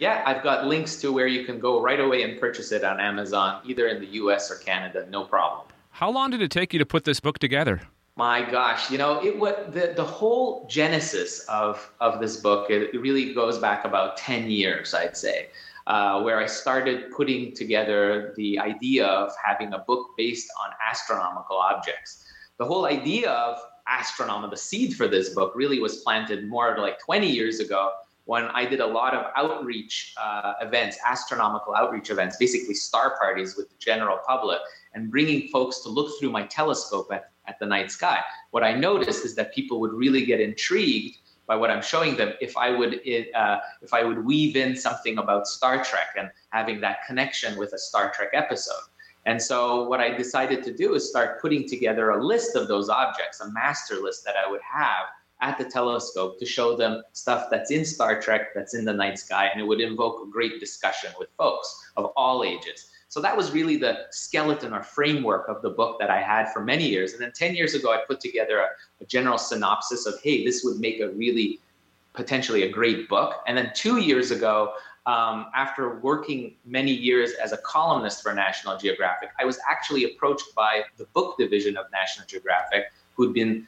[0.00, 3.00] Yeah, I've got links to where you can go right away and purchase it on
[3.00, 5.66] Amazon, either in the US or Canada, no problem.
[5.92, 7.80] How long did it take you to put this book together?
[8.18, 12.92] My gosh, you know, it what the the whole genesis of of this book it,
[12.92, 15.50] it really goes back about ten years, I'd say,
[15.86, 21.58] uh, where I started putting together the idea of having a book based on astronomical
[21.58, 22.24] objects.
[22.56, 26.98] The whole idea of astronomy, the seed for this book, really was planted more like
[26.98, 27.92] 20 years ago
[28.24, 33.56] when I did a lot of outreach uh, events, astronomical outreach events, basically star parties
[33.56, 34.58] with the general public,
[34.92, 38.20] and bringing folks to look through my telescope at at the night sky.
[38.50, 42.34] What I noticed is that people would really get intrigued by what I'm showing them
[42.40, 43.00] if I would
[43.34, 47.72] uh, if I would weave in something about Star Trek and having that connection with
[47.72, 48.84] a Star Trek episode.
[49.26, 52.88] And so what I decided to do is start putting together a list of those
[52.88, 55.06] objects, a master list that I would have
[55.40, 59.18] at the telescope to show them stuff that's in Star Trek, that's in the night
[59.18, 62.90] sky, and it would invoke a great discussion with folks of all ages.
[63.08, 66.60] So that was really the skeleton or framework of the book that I had for
[66.60, 67.14] many years.
[67.14, 68.68] And then 10 years ago, I put together a,
[69.00, 71.60] a general synopsis of, hey, this would make a really
[72.12, 73.36] potentially a great book.
[73.46, 74.74] And then two years ago,
[75.06, 80.54] um, after working many years as a columnist for National Geographic, I was actually approached
[80.54, 83.66] by the book division of National Geographic, who'd been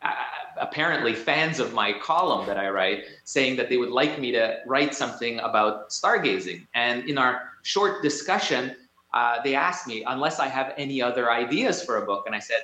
[0.00, 0.14] uh,
[0.58, 4.60] apparently fans of my column that I write, saying that they would like me to
[4.66, 6.66] write something about stargazing.
[6.74, 8.76] And in our short discussion,
[9.14, 12.24] uh, they asked me, unless I have any other ideas for a book.
[12.26, 12.58] And I said,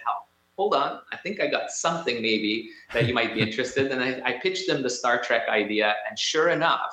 [0.56, 3.92] hold on, I think I got something maybe that you might be interested.
[3.92, 5.94] And I, I pitched them the Star Trek idea.
[6.08, 6.92] And sure enough,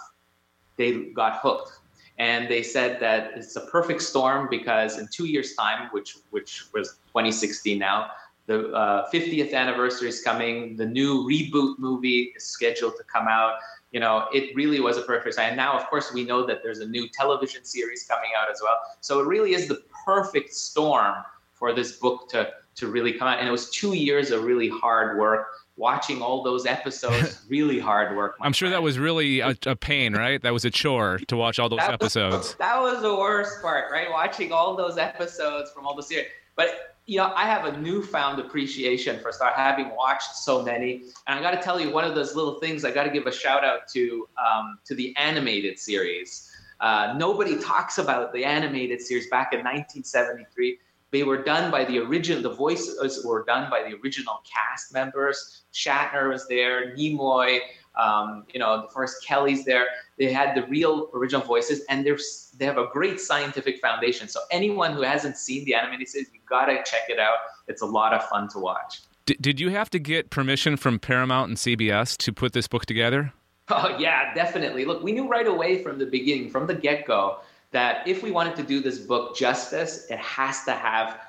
[0.78, 1.72] they got hooked.
[2.18, 6.68] And they said that it's a perfect storm because in two years' time, which which
[6.74, 8.12] was 2016 now,
[8.48, 10.76] the uh, 50th anniversary is coming.
[10.76, 13.56] The new reboot movie is scheduled to come out.
[13.92, 15.50] You know, it really was a perfect time.
[15.50, 18.60] And now, of course, we know that there's a new television series coming out as
[18.62, 18.78] well.
[19.02, 21.16] So it really is the perfect storm
[21.54, 23.40] for this book to to really come out.
[23.40, 25.48] And it was two years of really hard work.
[25.78, 28.36] Watching all those episodes, really hard work.
[28.40, 30.42] I'm sure that was really a, a, pain, right?
[30.42, 32.36] That was a chore to watch all those that episodes.
[32.36, 34.10] Was, that was the worst part, right?
[34.10, 36.28] Watching all those episodes from all the series.
[36.56, 41.04] But you know, I have a newfound appreciation for Star, having watched so many.
[41.28, 43.28] And I got to tell you, one of those little things I got to give
[43.28, 46.52] a shout out to um, to the animated series.
[46.80, 50.80] Uh, nobody talks about the animated series back in 1973.
[51.12, 52.42] They were done by the original.
[52.42, 55.64] The voices were done by the original cast members.
[55.74, 56.96] Shatner was there.
[56.96, 57.60] Nimoy.
[57.98, 59.88] Um, you know, DeForest Kelley's there.
[60.18, 64.28] They had the real original voices, and there's they have a great scientific foundation.
[64.28, 67.38] So anyone who hasn't seen the animated series, you gotta check it out.
[67.68, 69.02] It's a lot of fun to watch.
[69.26, 72.86] D- did you have to get permission from Paramount and CBS to put this book
[72.86, 73.34] together?
[73.68, 74.86] Oh yeah, definitely.
[74.86, 77.40] Look, we knew right away from the beginning, from the get-go,
[77.72, 81.20] that if we wanted to do this book justice, it has to have,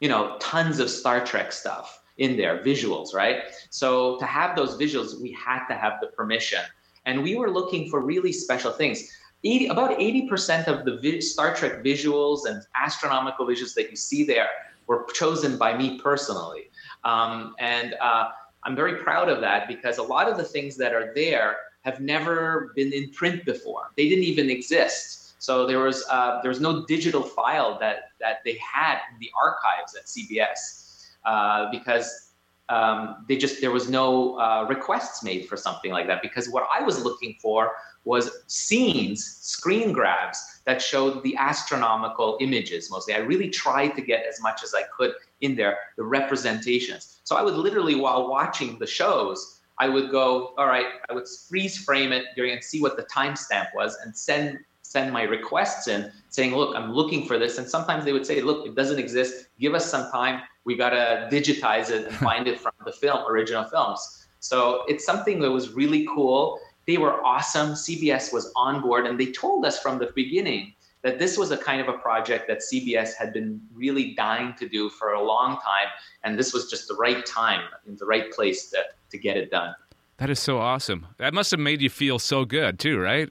[0.00, 3.38] you know, tons of Star Trek stuff in there, visuals, right?
[3.70, 6.62] So to have those visuals, we had to have the permission.
[7.04, 9.10] And we were looking for really special things.
[9.44, 14.24] 80, about 80% of the vi- Star Trek visuals and astronomical visuals that you see
[14.24, 14.48] there
[14.86, 16.70] were chosen by me personally.
[17.02, 18.28] Um, and uh,
[18.62, 21.98] I'm very proud of that because a lot of the things that are there have
[22.00, 23.90] never been in print before.
[23.96, 25.42] They didn't even exist.
[25.42, 29.30] So there was uh, there was no digital file that that they had in the
[29.36, 30.81] archives at CBS
[31.24, 32.32] uh, because
[32.68, 36.66] um, they just there was no uh, requests made for something like that because what
[36.72, 37.72] I was looking for
[38.04, 43.14] was scenes, screen grabs that showed the astronomical images mostly.
[43.14, 47.20] I really tried to get as much as I could in there, the representations.
[47.24, 51.26] So I would literally, while watching the shows, I would go, all right, I would
[51.48, 55.88] freeze frame it during and see what the timestamp was and send send my requests
[55.88, 57.56] in saying, look, I'm looking for this.
[57.56, 59.46] And sometimes they would say, look, it doesn't exist.
[59.58, 60.42] Give us some time.
[60.64, 64.26] We got to digitize it and find it from the film, original films.
[64.40, 66.58] So it's something that was really cool.
[66.86, 67.70] They were awesome.
[67.70, 71.56] CBS was on board, and they told us from the beginning that this was a
[71.56, 75.58] kind of a project that CBS had been really dying to do for a long
[75.60, 75.88] time,
[76.24, 79.50] and this was just the right time in the right place to, to get it
[79.50, 79.74] done.
[80.18, 81.06] That is so awesome.
[81.18, 83.28] That must have made you feel so good too, right?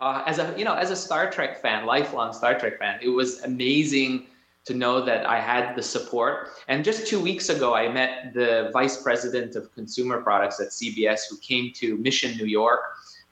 [0.00, 3.08] Uh, as a you know, as a Star Trek fan, lifelong Star Trek fan, it
[3.08, 4.26] was amazing
[4.66, 6.50] to know that I had the support.
[6.68, 11.20] And just two weeks ago, I met the vice president of consumer products at CBS
[11.30, 12.80] who came to Mission, New York,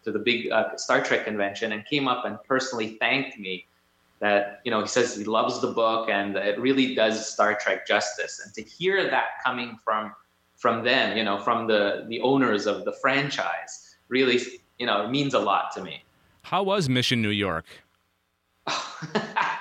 [0.04, 3.66] to the big uh, Star Trek convention, and came up and personally thanked me.
[4.20, 7.86] That you know, he says he loves the book and it really does Star Trek
[7.86, 8.40] justice.
[8.42, 10.14] And to hear that coming from
[10.56, 14.40] from them, you know, from the the owners of the franchise, really,
[14.78, 16.04] you know, means a lot to me.
[16.42, 17.66] How was Mission New York?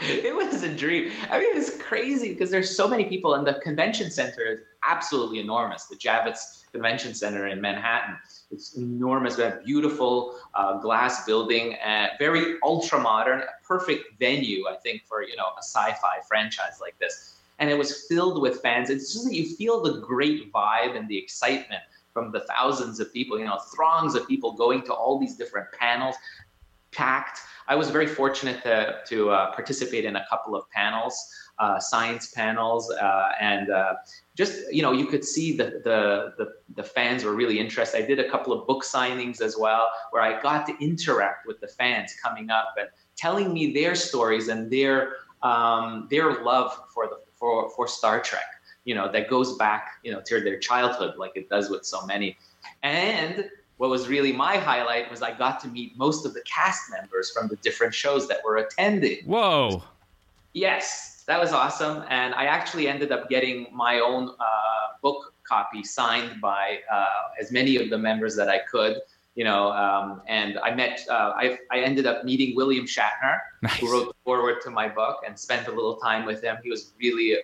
[0.02, 1.12] it was a dream.
[1.30, 5.40] I mean, it's crazy because there's so many people, and the convention center is absolutely
[5.40, 5.86] enormous.
[5.86, 8.18] The Javits Convention Center in Manhattan.
[8.52, 14.76] It's enormous, a beautiful uh, glass building, and very ultra modern, a perfect venue, I
[14.78, 17.36] think, for you know a sci-fi franchise like this.
[17.60, 18.90] And it was filled with fans.
[18.90, 23.12] It's just that you feel the great vibe and the excitement from the thousands of
[23.14, 26.16] people, you know, throngs of people going to all these different panels,
[26.92, 27.40] packed.
[27.68, 31.16] I was very fortunate to, to uh, participate in a couple of panels,
[31.60, 33.94] uh, science panels, uh, and uh,
[34.36, 38.04] just you know you could see the, the, the the fans were really interested.
[38.04, 41.60] I did a couple of book signings as well, where I got to interact with
[41.60, 47.08] the fans coming up and telling me their stories and their um, their love for
[47.08, 48.46] the for for Star Trek.
[48.86, 52.06] You know that goes back you know to their childhood, like it does with so
[52.06, 52.36] many,
[52.82, 56.92] and what was really my highlight was I got to meet most of the cast
[56.92, 59.26] members from the different shows that were attending.
[59.26, 59.84] Whoa.
[60.54, 62.04] Yes, that was awesome.
[62.10, 67.06] And I actually ended up getting my own uh, book copy signed by uh,
[67.42, 69.02] as many of the members that I could.
[69.36, 73.80] You know, um, and I met, uh, I, I ended up meeting William Shatner, nice.
[73.80, 76.58] who wrote the foreword to my book, and spent a little time with him.
[76.64, 77.40] He was really a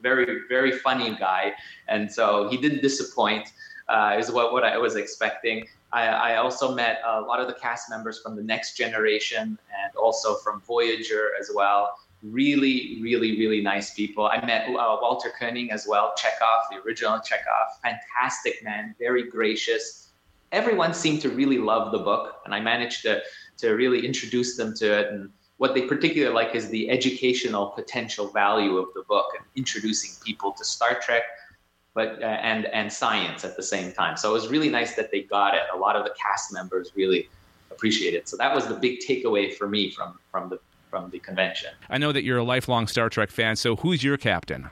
[0.00, 1.52] very, very funny guy.
[1.88, 3.52] And so he didn't disappoint.
[3.88, 5.66] Uh, is what, what I was expecting.
[5.92, 9.96] I, I, also met a lot of the cast members from the Next Generation and
[9.96, 11.98] also from Voyager as well.
[12.22, 14.26] Really, really, really nice people.
[14.26, 17.80] I met uh, Walter Koenig as well, Chekov, the original Chekov.
[17.82, 20.12] Fantastic man, very gracious.
[20.52, 23.20] Everyone seemed to really love the book, and I managed to
[23.58, 25.12] to really introduce them to it.
[25.12, 30.10] And what they particularly like is the educational potential value of the book and introducing
[30.24, 31.22] people to Star Trek,
[31.94, 34.16] but uh, and and science at the same time.
[34.16, 35.62] So it was really nice that they got it.
[35.74, 37.28] A lot of the cast members really
[37.70, 38.28] appreciate it.
[38.28, 40.58] So that was the big takeaway for me from from the
[40.90, 41.70] from the convention.
[41.88, 43.56] I know that you're a lifelong Star Trek fan.
[43.56, 44.70] So who's your captain?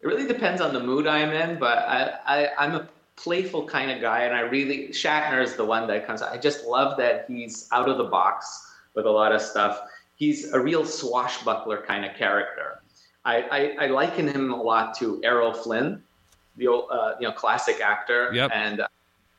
[0.00, 3.90] It really depends on the mood I'm in, but I, I I'm a playful kind
[3.90, 6.22] of guy, and I really Shatner is the one that comes.
[6.22, 6.32] Out.
[6.32, 9.80] I just love that he's out of the box with a lot of stuff.
[10.16, 12.80] He's a real swashbuckler kind of character.
[13.24, 16.02] I, I, I liken him a lot to Errol Flynn,
[16.58, 18.50] the old uh, you know classic actor, yep.
[18.52, 18.82] and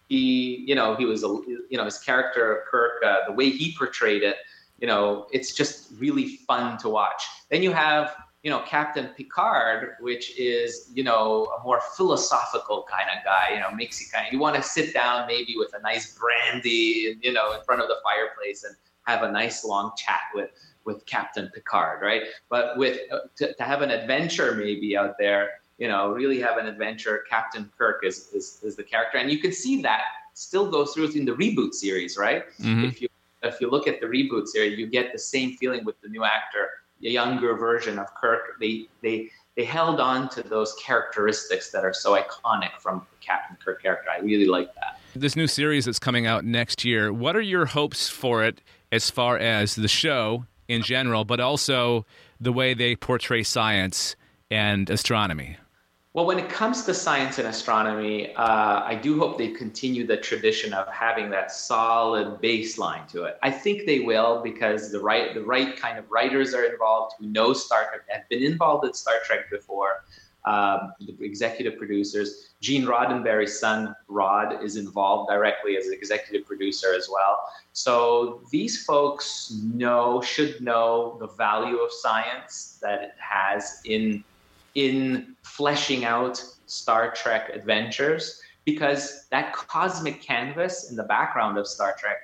[0.07, 3.49] he you know he was a you know his character of Kirk, uh, the way
[3.49, 4.37] he portrayed it,
[4.79, 7.23] you know, it's just really fun to watch.
[7.49, 13.09] Then you have you know, Captain Picard, which is, you know, a more philosophical kind
[13.09, 15.73] of guy, you know, makes you kind of, you want to sit down maybe with
[15.73, 19.91] a nice brandy, you know, in front of the fireplace and have a nice long
[19.97, 20.51] chat with,
[20.85, 22.23] with Captain Picard, right?
[22.49, 26.57] But with, uh, to, to have an adventure maybe out there, you know, really have
[26.57, 29.17] an adventure, Captain Kirk is, is, is the character.
[29.17, 30.01] And you can see that
[30.33, 32.43] still goes through in the reboot series, right?
[32.59, 32.85] Mm-hmm.
[32.85, 33.07] If you,
[33.41, 36.23] if you look at the reboot series, you get the same feeling with the new
[36.23, 36.69] actor
[37.03, 41.93] a younger version of Kirk, they they they held on to those characteristics that are
[41.93, 44.09] so iconic from the Captain Kirk character.
[44.09, 44.99] I really like that.
[45.15, 48.61] This new series that's coming out next year, what are your hopes for it
[48.91, 52.05] as far as the show in general, but also
[52.39, 54.15] the way they portray science
[54.51, 55.57] and astronomy?
[56.13, 60.17] Well, when it comes to science and astronomy, uh, I do hope they continue the
[60.17, 63.37] tradition of having that solid baseline to it.
[63.43, 67.27] I think they will because the right the right kind of writers are involved who
[67.27, 70.03] know Star Trek, have been involved in Star Trek before.
[70.45, 76.91] Um, the executive producers, Gene Roddenberry's son Rod is involved directly as an executive producer
[76.95, 77.37] as well.
[77.73, 84.23] So these folks know should know the value of science that it has in
[84.75, 91.95] in fleshing out Star Trek adventures because that cosmic canvas in the background of Star
[91.97, 92.17] Trek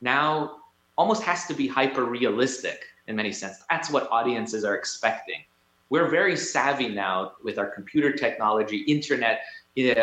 [0.00, 0.58] now
[0.96, 3.56] almost has to be hyper realistic in many sense.
[3.70, 5.42] That's what audiences are expecting.
[5.90, 9.40] We're very savvy now with our computer technology, internet,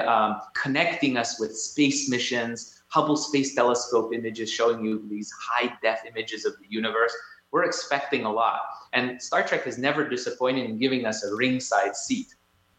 [0.07, 5.99] um, connecting us with space missions, Hubble Space Telescope images showing you these high def
[6.07, 7.13] images of the universe
[7.51, 8.61] we're expecting a lot.
[8.93, 12.35] And Star Trek has never disappointed in giving us a ringside seat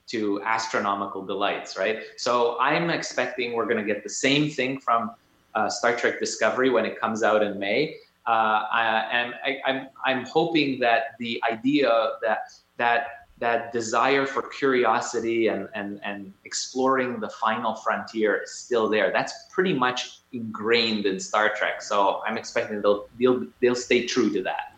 [0.09, 2.03] to astronomical delights, right?
[2.17, 5.13] So I'm expecting we're going to get the same thing from
[5.55, 7.97] uh, Star Trek Discovery when it comes out in May.
[8.27, 12.39] Uh, I, and I, I'm, I'm hoping that the idea that
[12.77, 19.13] that that desire for curiosity and, and, and exploring the final frontier is still there.
[19.13, 21.83] That's pretty much ingrained in Star Trek.
[21.83, 24.75] So I'm expecting they'll, they'll, they'll stay true to that.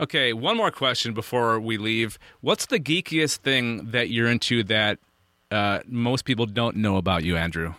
[0.00, 2.18] Okay, one more question before we leave.
[2.40, 4.98] What's the geekiest thing that you're into that
[5.50, 7.74] uh, most people don't know about you, Andrew?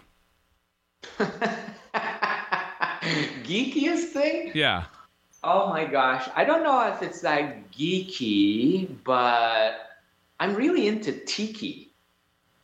[3.43, 4.51] geekiest thing?
[4.53, 4.86] Yeah.
[5.43, 6.30] Oh my gosh.
[6.36, 9.88] I don't know if it's that geeky, but
[10.39, 11.89] I'm really into tiki.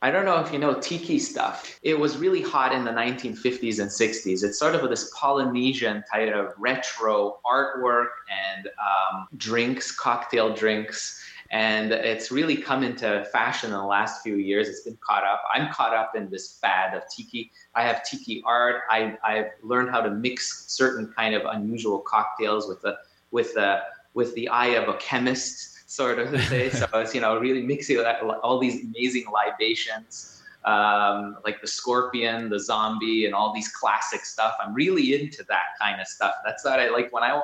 [0.01, 1.79] I don't know if you know tiki stuff.
[1.81, 4.43] It was really hot in the 1950s and 60s.
[4.43, 11.23] It's sort of this Polynesian type of retro artwork and um, drinks, cocktail drinks.
[11.51, 14.67] And it's really come into fashion in the last few years.
[14.67, 15.43] It's been caught up.
[15.53, 17.51] I'm caught up in this fad of tiki.
[17.73, 18.81] I have tiki art.
[18.89, 22.97] I, I've learned how to mix certain kind of unusual cocktails with the
[23.31, 23.81] with the
[24.13, 26.69] with the eye of a chemist sort of say.
[26.69, 28.03] so it's you know really mixing
[28.43, 34.55] all these amazing libations, um, like the scorpion, the zombie, and all these classic stuff.
[34.61, 36.35] I'm really into that kind of stuff.
[36.45, 37.39] That's what I like when I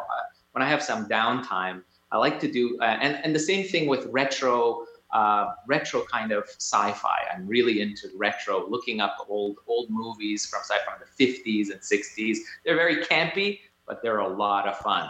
[0.52, 1.84] when I have some downtime.
[2.12, 4.86] I like to do, uh, and and the same thing with retro.
[5.12, 7.26] Uh, retro kind of sci-fi.
[7.36, 11.82] I'm really into retro, looking up old old movies from sci-fi from the 50s and
[11.82, 12.38] 60s.
[12.64, 15.10] They're very campy, but they're a lot of fun.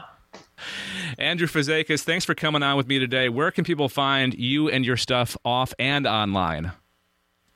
[1.18, 3.30] Andrew Fazekas, thanks for coming on with me today.
[3.30, 6.72] Where can people find you and your stuff off and online?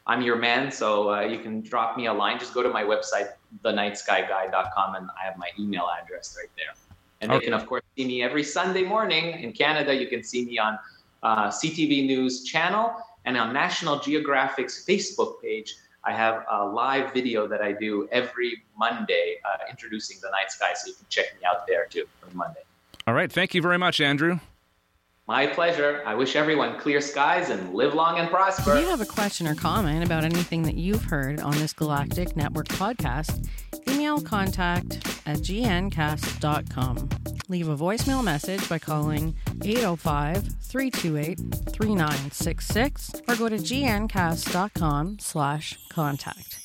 [0.06, 0.70] I'm your man.
[0.70, 2.38] So uh, you can drop me a line.
[2.38, 3.30] Just go to my website,
[3.64, 6.72] thenightskyguy.com, and I have my email address right there.
[7.20, 7.40] And Okay.
[7.40, 9.92] they can, of course, see me every Sunday morning in Canada.
[9.92, 10.78] You can see me on
[11.24, 15.74] uh, CTV News channel and on National Geographic's Facebook page.
[16.04, 20.72] I have a live video that I do every Monday uh, introducing the night sky,
[20.74, 22.60] so you can check me out there too on Monday.
[23.06, 23.30] All right.
[23.30, 24.40] Thank you very much, Andrew.
[25.30, 26.02] My pleasure.
[26.04, 28.74] I wish everyone clear skies and live long and prosper.
[28.74, 32.34] If you have a question or comment about anything that you've heard on this Galactic
[32.34, 33.48] Network podcast,
[33.88, 37.08] email contact at gncast.com.
[37.48, 46.59] Leave a voicemail message by calling 805 328 3966 or go to gncast.com slash contact.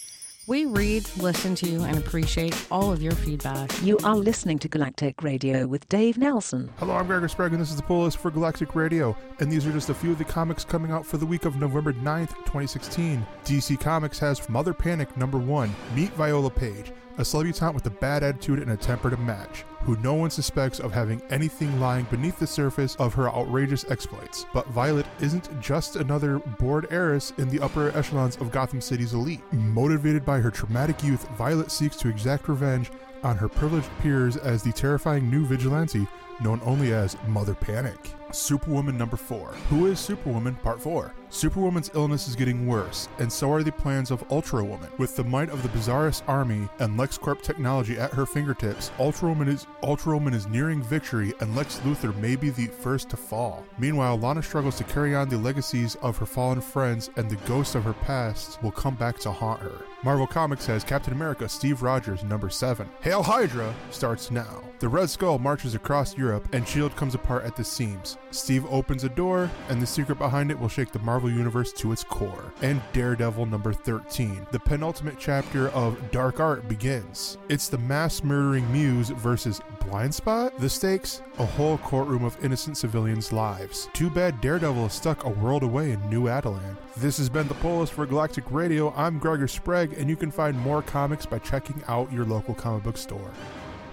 [0.47, 3.71] We read, listen to, and appreciate all of your feedback.
[3.81, 6.71] You are listening to Galactic Radio with Dave Nelson.
[6.77, 9.17] Hello, I'm Gregor Sprague, and this is the pull list for Galactic Radio.
[9.39, 11.55] And these are just a few of the comics coming out for the week of
[11.55, 13.25] November 9th, 2016.
[13.43, 15.73] DC Comics has Mother Panic number one.
[15.95, 19.95] Meet Violet Paige, a celebutante with a bad attitude and a temper to match, who
[19.97, 24.45] no one suspects of having anything lying beneath the surface of her outrageous exploits.
[24.53, 29.41] But Violet isn't just another bored heiress in the upper echelons of Gotham City's elite.
[29.51, 32.91] Motivated by her traumatic youth, Violet seeks to exact revenge
[33.23, 36.07] on her privileged peers as the terrifying new vigilante
[36.41, 38.13] known only as Mother Panic.
[38.31, 39.53] Superwoman number 4.
[39.69, 40.55] Who is Superwoman?
[40.55, 41.13] Part 4.
[41.29, 44.89] Superwoman's illness is getting worse, and so are the plans of Ultra Woman.
[44.97, 49.47] With the might of the Bizarrest army and LexCorp technology at her fingertips, Ultra Woman
[49.47, 53.65] is Ultra Woman is nearing victory, and Lex Luthor may be the first to fall.
[53.77, 57.75] Meanwhile, Lana struggles to carry on the legacies of her fallen friends, and the ghosts
[57.75, 59.81] of her past will come back to haunt her.
[60.03, 62.87] Marvel Comics has Captain America Steve Rogers number 7.
[63.01, 64.61] Hail Hydra starts now.
[64.79, 66.95] The Red Skull marches across Europe, and S.H.I.E.L.D.
[66.95, 68.17] comes apart at the seams.
[68.31, 71.91] Steve opens a door, and the secret behind it will shake the Marvel Universe to
[71.91, 72.53] its core.
[72.61, 74.47] And Daredevil number 13.
[74.51, 77.37] The penultimate chapter of Dark Art begins.
[77.49, 80.57] It's the mass murdering muse versus Blind Spot?
[80.59, 81.21] The stakes?
[81.37, 83.89] A whole courtroom of innocent civilians' lives.
[83.93, 86.77] Too bad Daredevil is stuck a world away in New Adeland.
[86.97, 88.93] This has been the pull list for Galactic Radio.
[88.95, 92.83] I'm Gregor Sprague, and you can find more comics by checking out your local comic
[92.83, 93.31] book store.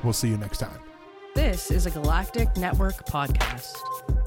[0.03, 0.92] We'll see you next time.
[1.35, 3.77] This is a Galactic Network podcast.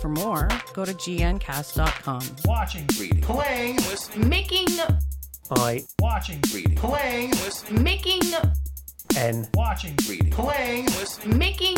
[0.01, 2.22] For more, go to gncast.com.
[2.45, 4.68] Watching, reading, playing, listening, Making,
[5.51, 8.22] I watching, reading, playing, listening, making,
[9.16, 11.76] and watching, reading, playing, listening, making.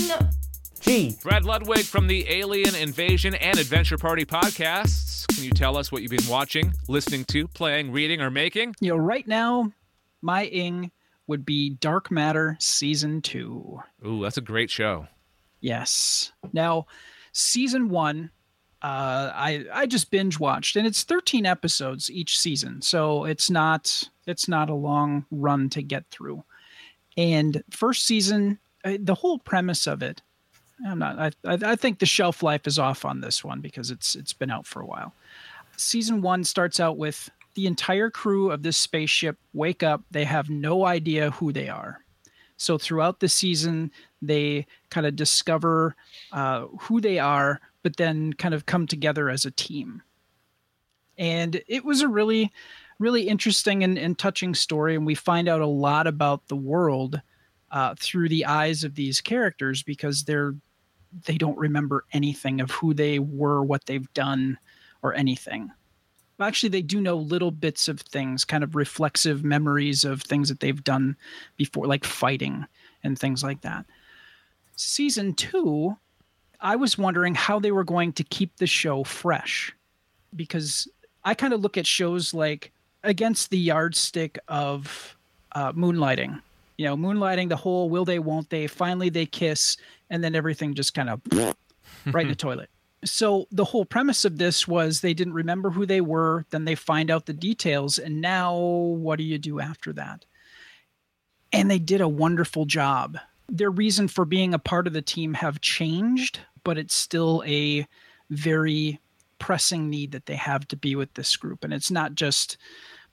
[0.80, 1.18] G.
[1.22, 5.28] Brad Ludwig from the Alien Invasion and Adventure Party podcasts.
[5.36, 8.76] Can you tell us what you've been watching, listening to, playing, reading, or making?
[8.80, 9.72] You know, right now,
[10.22, 10.92] my ing
[11.28, 13.82] would be Dark Matter season two.
[14.06, 15.08] Ooh, that's a great show.
[15.68, 16.32] Yes.
[16.54, 16.88] Now,
[17.34, 18.32] season one,
[18.82, 24.10] uh, I I just binge watched, and it's 13 episodes each season, so it's not
[24.28, 26.42] it's not a long run to get through.
[27.18, 30.22] And first season, the whole premise of it,
[30.88, 31.20] I'm not.
[31.20, 34.34] I I I think the shelf life is off on this one because it's it's
[34.34, 35.14] been out for a while.
[35.76, 40.02] Season one starts out with the entire crew of this spaceship wake up.
[40.12, 42.00] They have no idea who they are.
[42.58, 43.92] So throughout the season,
[44.22, 45.96] they kind of discover
[46.32, 50.02] uh, who they are, but then kind of come together as a team.
[51.18, 52.52] And it was a really,
[53.00, 54.96] really interesting and, and touching story.
[54.96, 57.22] And we find out a lot about the world
[57.72, 60.56] uh, through the eyes of these characters because they're
[61.26, 64.58] they don't remember anything of who they were, what they've done,
[65.02, 65.72] or anything.
[66.40, 70.60] Actually, they do know little bits of things, kind of reflexive memories of things that
[70.60, 71.16] they've done
[71.56, 72.66] before, like fighting
[73.04, 73.86] and things like that.
[74.78, 75.98] Season two,
[76.62, 79.76] I was wondering how they were going to keep the show fresh
[80.36, 80.88] because
[81.24, 82.72] I kind of look at shows like
[83.04, 85.18] against the yardstick of
[85.54, 86.42] uh, moonlighting.
[86.78, 89.78] You know, moonlighting, the whole will they, won't they, finally they kiss,
[90.12, 91.22] and then everything just kind of
[92.06, 92.70] right in the toilet.
[93.04, 96.76] So the whole premise of this was they didn't remember who they were, then they
[96.76, 100.26] find out the details, and now what do you do after that?
[101.52, 103.18] And they did a wonderful job.
[103.50, 107.88] Their reason for being a part of the team have changed, but it's still a
[108.30, 109.00] very
[109.40, 111.64] pressing need that they have to be with this group.
[111.64, 112.58] And it's not just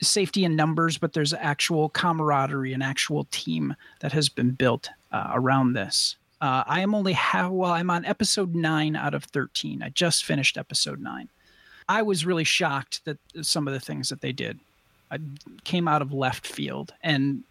[0.03, 5.30] safety in numbers, but there's actual camaraderie and actual team that has been built uh,
[5.32, 6.16] around this.
[6.41, 9.82] Uh, I am only how well, I'm on episode nine out of 13.
[9.82, 11.28] I just finished episode nine.
[11.89, 14.59] I was really shocked that some of the things that they did
[15.11, 15.18] I
[15.64, 17.45] came out of left field and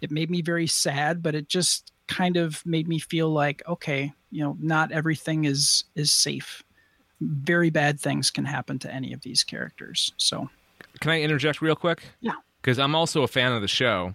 [0.00, 4.12] it made me very sad, but it just kind of made me feel like, okay,
[4.30, 6.62] you know, not everything is is safe.
[7.20, 10.12] Very bad things can happen to any of these characters.
[10.16, 10.48] So
[11.00, 12.02] Can I interject real quick?
[12.20, 12.32] Yeah.
[12.60, 14.14] Because I'm also a fan of the show,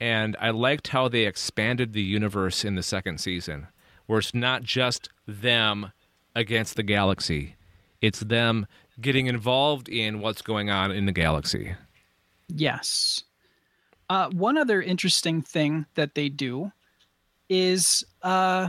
[0.00, 3.68] and I liked how they expanded the universe in the second season,
[4.06, 5.92] where it's not just them
[6.34, 7.56] against the galaxy,
[8.00, 8.66] it's them
[9.00, 11.74] getting involved in what's going on in the galaxy.
[12.48, 13.22] Yes.
[14.10, 16.72] Uh, one other interesting thing that they do
[17.48, 18.68] is uh,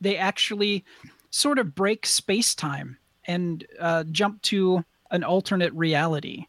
[0.00, 0.84] they actually
[1.30, 6.46] sort of break space time and uh, jump to an alternate reality,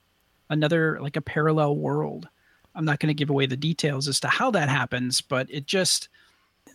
[0.49, 2.27] another like a parallel world.
[2.75, 5.67] I'm not going to give away the details as to how that happens, but it
[5.67, 6.09] just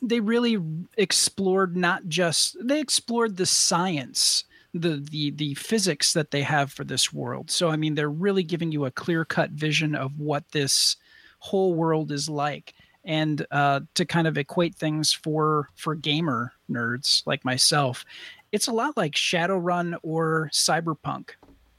[0.02, 0.58] they really
[0.96, 4.44] explored not just they explored the science
[4.74, 8.42] the the the physics that they have for this world so i mean they're really
[8.42, 10.96] giving you a clear cut vision of what this
[11.38, 17.22] whole world is like and uh, to kind of equate things for for gamer nerds
[17.26, 18.04] like myself
[18.52, 21.30] it's a lot like shadowrun or cyberpunk.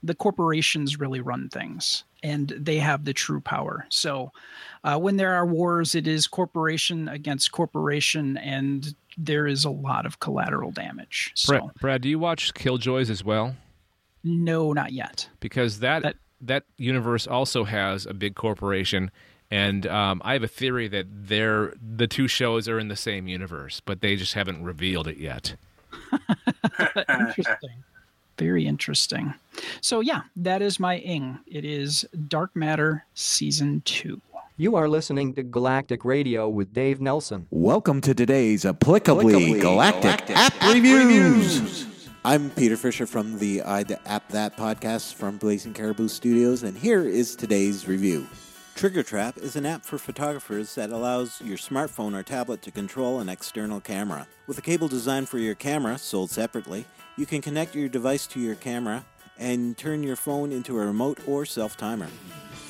[0.03, 3.85] The corporations really run things and they have the true power.
[3.89, 4.31] So
[4.83, 10.05] uh, when there are wars it is corporation against corporation and there is a lot
[10.05, 11.31] of collateral damage.
[11.35, 13.55] So Brad, Brad, do you watch Killjoys as well?
[14.23, 15.29] no not yet.
[15.39, 19.11] Because that that, universe also has a big corporation,
[19.51, 23.27] and um, I have a theory that they're the two shows are in the same
[23.27, 25.55] universe, but they just haven't revealed it yet.
[27.09, 27.83] interesting
[28.37, 29.33] very interesting
[29.81, 34.21] so yeah that is my ing it is dark matter season 2
[34.55, 37.47] You are listening to Galactic Radio with Dave Nelson.
[37.49, 41.59] Welcome to today's Applicably, Applicably Galactic, Galactic App, App Reviews.
[41.59, 42.09] Reviews.
[42.25, 46.77] I'm Peter Fisher from the I the App That podcast from Blazing Caribou Studios, and
[46.77, 48.27] here is today's review.
[48.79, 53.19] Trigger Trap is an app for photographers that allows your smartphone or tablet to control
[53.19, 54.25] an external camera.
[54.47, 56.85] With a cable designed for your camera, sold separately,
[57.17, 59.03] you can connect your device to your camera
[59.37, 62.07] and turn your phone into a remote or self timer.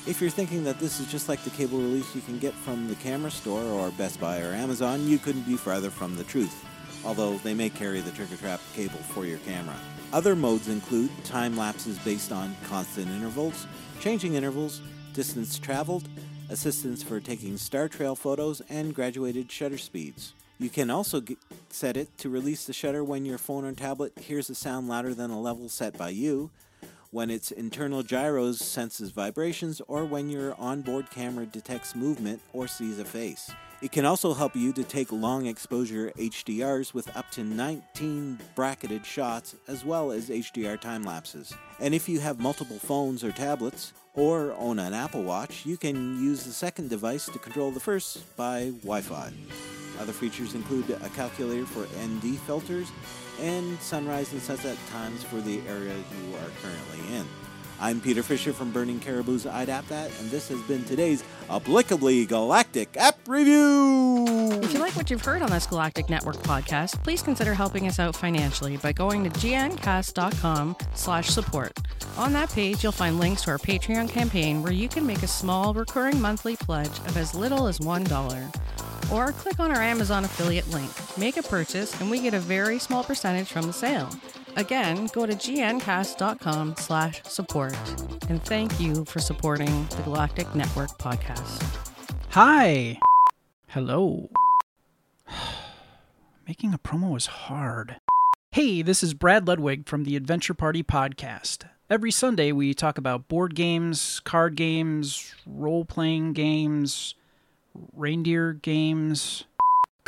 [0.04, 2.88] If you're thinking that this is just like the cable release you can get from
[2.88, 6.64] the camera store or Best Buy or Amazon, you couldn't be farther from the truth.
[7.04, 9.76] Although they may carry the trigger trap cable for your camera.
[10.12, 13.68] Other modes include time lapses based on constant intervals,
[14.00, 14.82] changing intervals,
[15.12, 16.08] distance traveled,
[16.48, 20.34] assistance for taking star trail photos, and graduated shutter speeds.
[20.58, 21.38] You can also get,
[21.70, 25.14] set it to release the shutter when your phone or tablet hears a sound louder
[25.14, 26.50] than a level set by you,
[27.10, 32.98] when its internal gyros senses vibrations, or when your onboard camera detects movement or sees
[32.98, 33.50] a face.
[33.82, 39.06] It can also help you to take long exposure HDRs with up to 19 bracketed
[39.06, 41.54] shots, as well as HDR time lapses.
[41.78, 46.22] And if you have multiple phones or tablets, or own an Apple Watch, you can
[46.22, 49.32] use the second device to control the first by Wi Fi.
[49.98, 52.90] Other features include a calculator for ND filters
[53.40, 57.26] and sunrise and sunset times for the area you are currently in.
[57.82, 62.94] I'm Peter Fisher from Burning Caribou's IDAP That, and this has been today's Applicably Galactic
[62.98, 64.26] App Review.
[64.62, 67.98] If you like what you've heard on this Galactic Network podcast, please consider helping us
[67.98, 71.72] out financially by going to gncast.com slash support.
[72.18, 75.28] On that page, you'll find links to our Patreon campaign where you can make a
[75.28, 79.10] small recurring monthly pledge of as little as $1.
[79.10, 82.78] Or click on our Amazon affiliate link, make a purchase, and we get a very
[82.78, 84.10] small percentage from the sale.
[84.56, 87.76] Again, go to gncast.com slash support.
[88.28, 91.62] And thank you for supporting the Galactic Network podcast.
[92.30, 92.98] Hi.
[93.68, 94.30] Hello.
[96.48, 97.96] Making a promo is hard.
[98.52, 101.68] Hey, this is Brad Ludwig from the Adventure Party podcast.
[101.88, 107.14] Every Sunday we talk about board games, card games, role playing games,
[107.94, 109.44] reindeer games.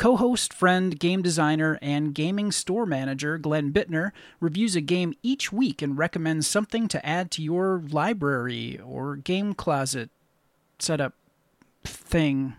[0.03, 5.53] Co host, friend, game designer, and gaming store manager Glenn Bittner reviews a game each
[5.53, 10.09] week and recommends something to add to your library or game closet
[10.77, 11.13] setup
[11.85, 12.55] thing.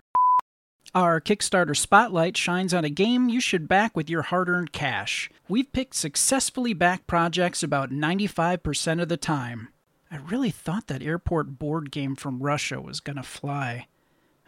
[0.95, 5.29] Our Kickstarter spotlight shines on a game you should back with your hard earned cash.
[5.47, 9.67] We've picked successfully backed projects about 95% of the time.
[10.09, 13.85] I really thought that airport board game from Russia was gonna fly.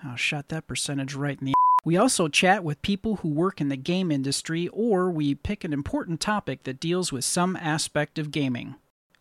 [0.04, 1.54] I shot that percentage right in the.
[1.88, 5.72] We also chat with people who work in the game industry, or we pick an
[5.72, 8.76] important topic that deals with some aspect of gaming.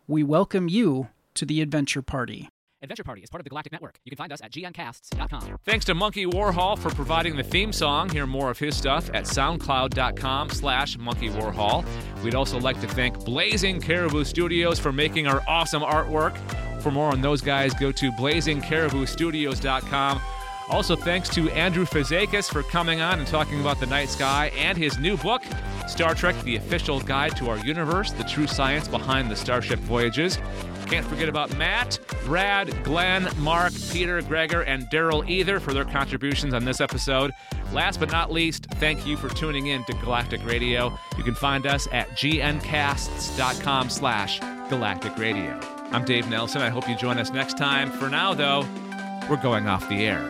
[0.05, 2.49] We welcome you to the Adventure Party.
[2.81, 4.01] Adventure Party is part of the Galactic Network.
[4.03, 5.59] You can find us at gncasts.com.
[5.63, 8.09] Thanks to Monkey Warhol for providing the theme song.
[8.09, 11.85] Hear more of his stuff at soundcloud.com slash Monkey Warhol.
[12.21, 16.35] We'd also like to thank Blazing Caribou Studios for making our awesome artwork.
[16.81, 20.21] For more on those guys, go to blazingcariboustudios.com.
[20.69, 24.77] Also, thanks to Andrew Fazekas for coming on and talking about the night sky and
[24.77, 25.41] his new book,
[25.87, 30.37] Star Trek, the official guide to our universe, the true science behind the Starship voyages.
[30.87, 36.53] Can't forget about Matt, Brad, Glenn, Mark, Peter, Gregor, and Daryl Either for their contributions
[36.53, 37.31] on this episode.
[37.73, 40.97] Last but not least, thank you for tuning in to Galactic Radio.
[41.17, 44.39] You can find us at gncasts.com slash
[44.69, 45.59] galactic radio.
[45.91, 46.61] I'm Dave Nelson.
[46.61, 47.91] I hope you join us next time.
[47.91, 48.65] For now, though,
[49.29, 50.29] we're going off the air.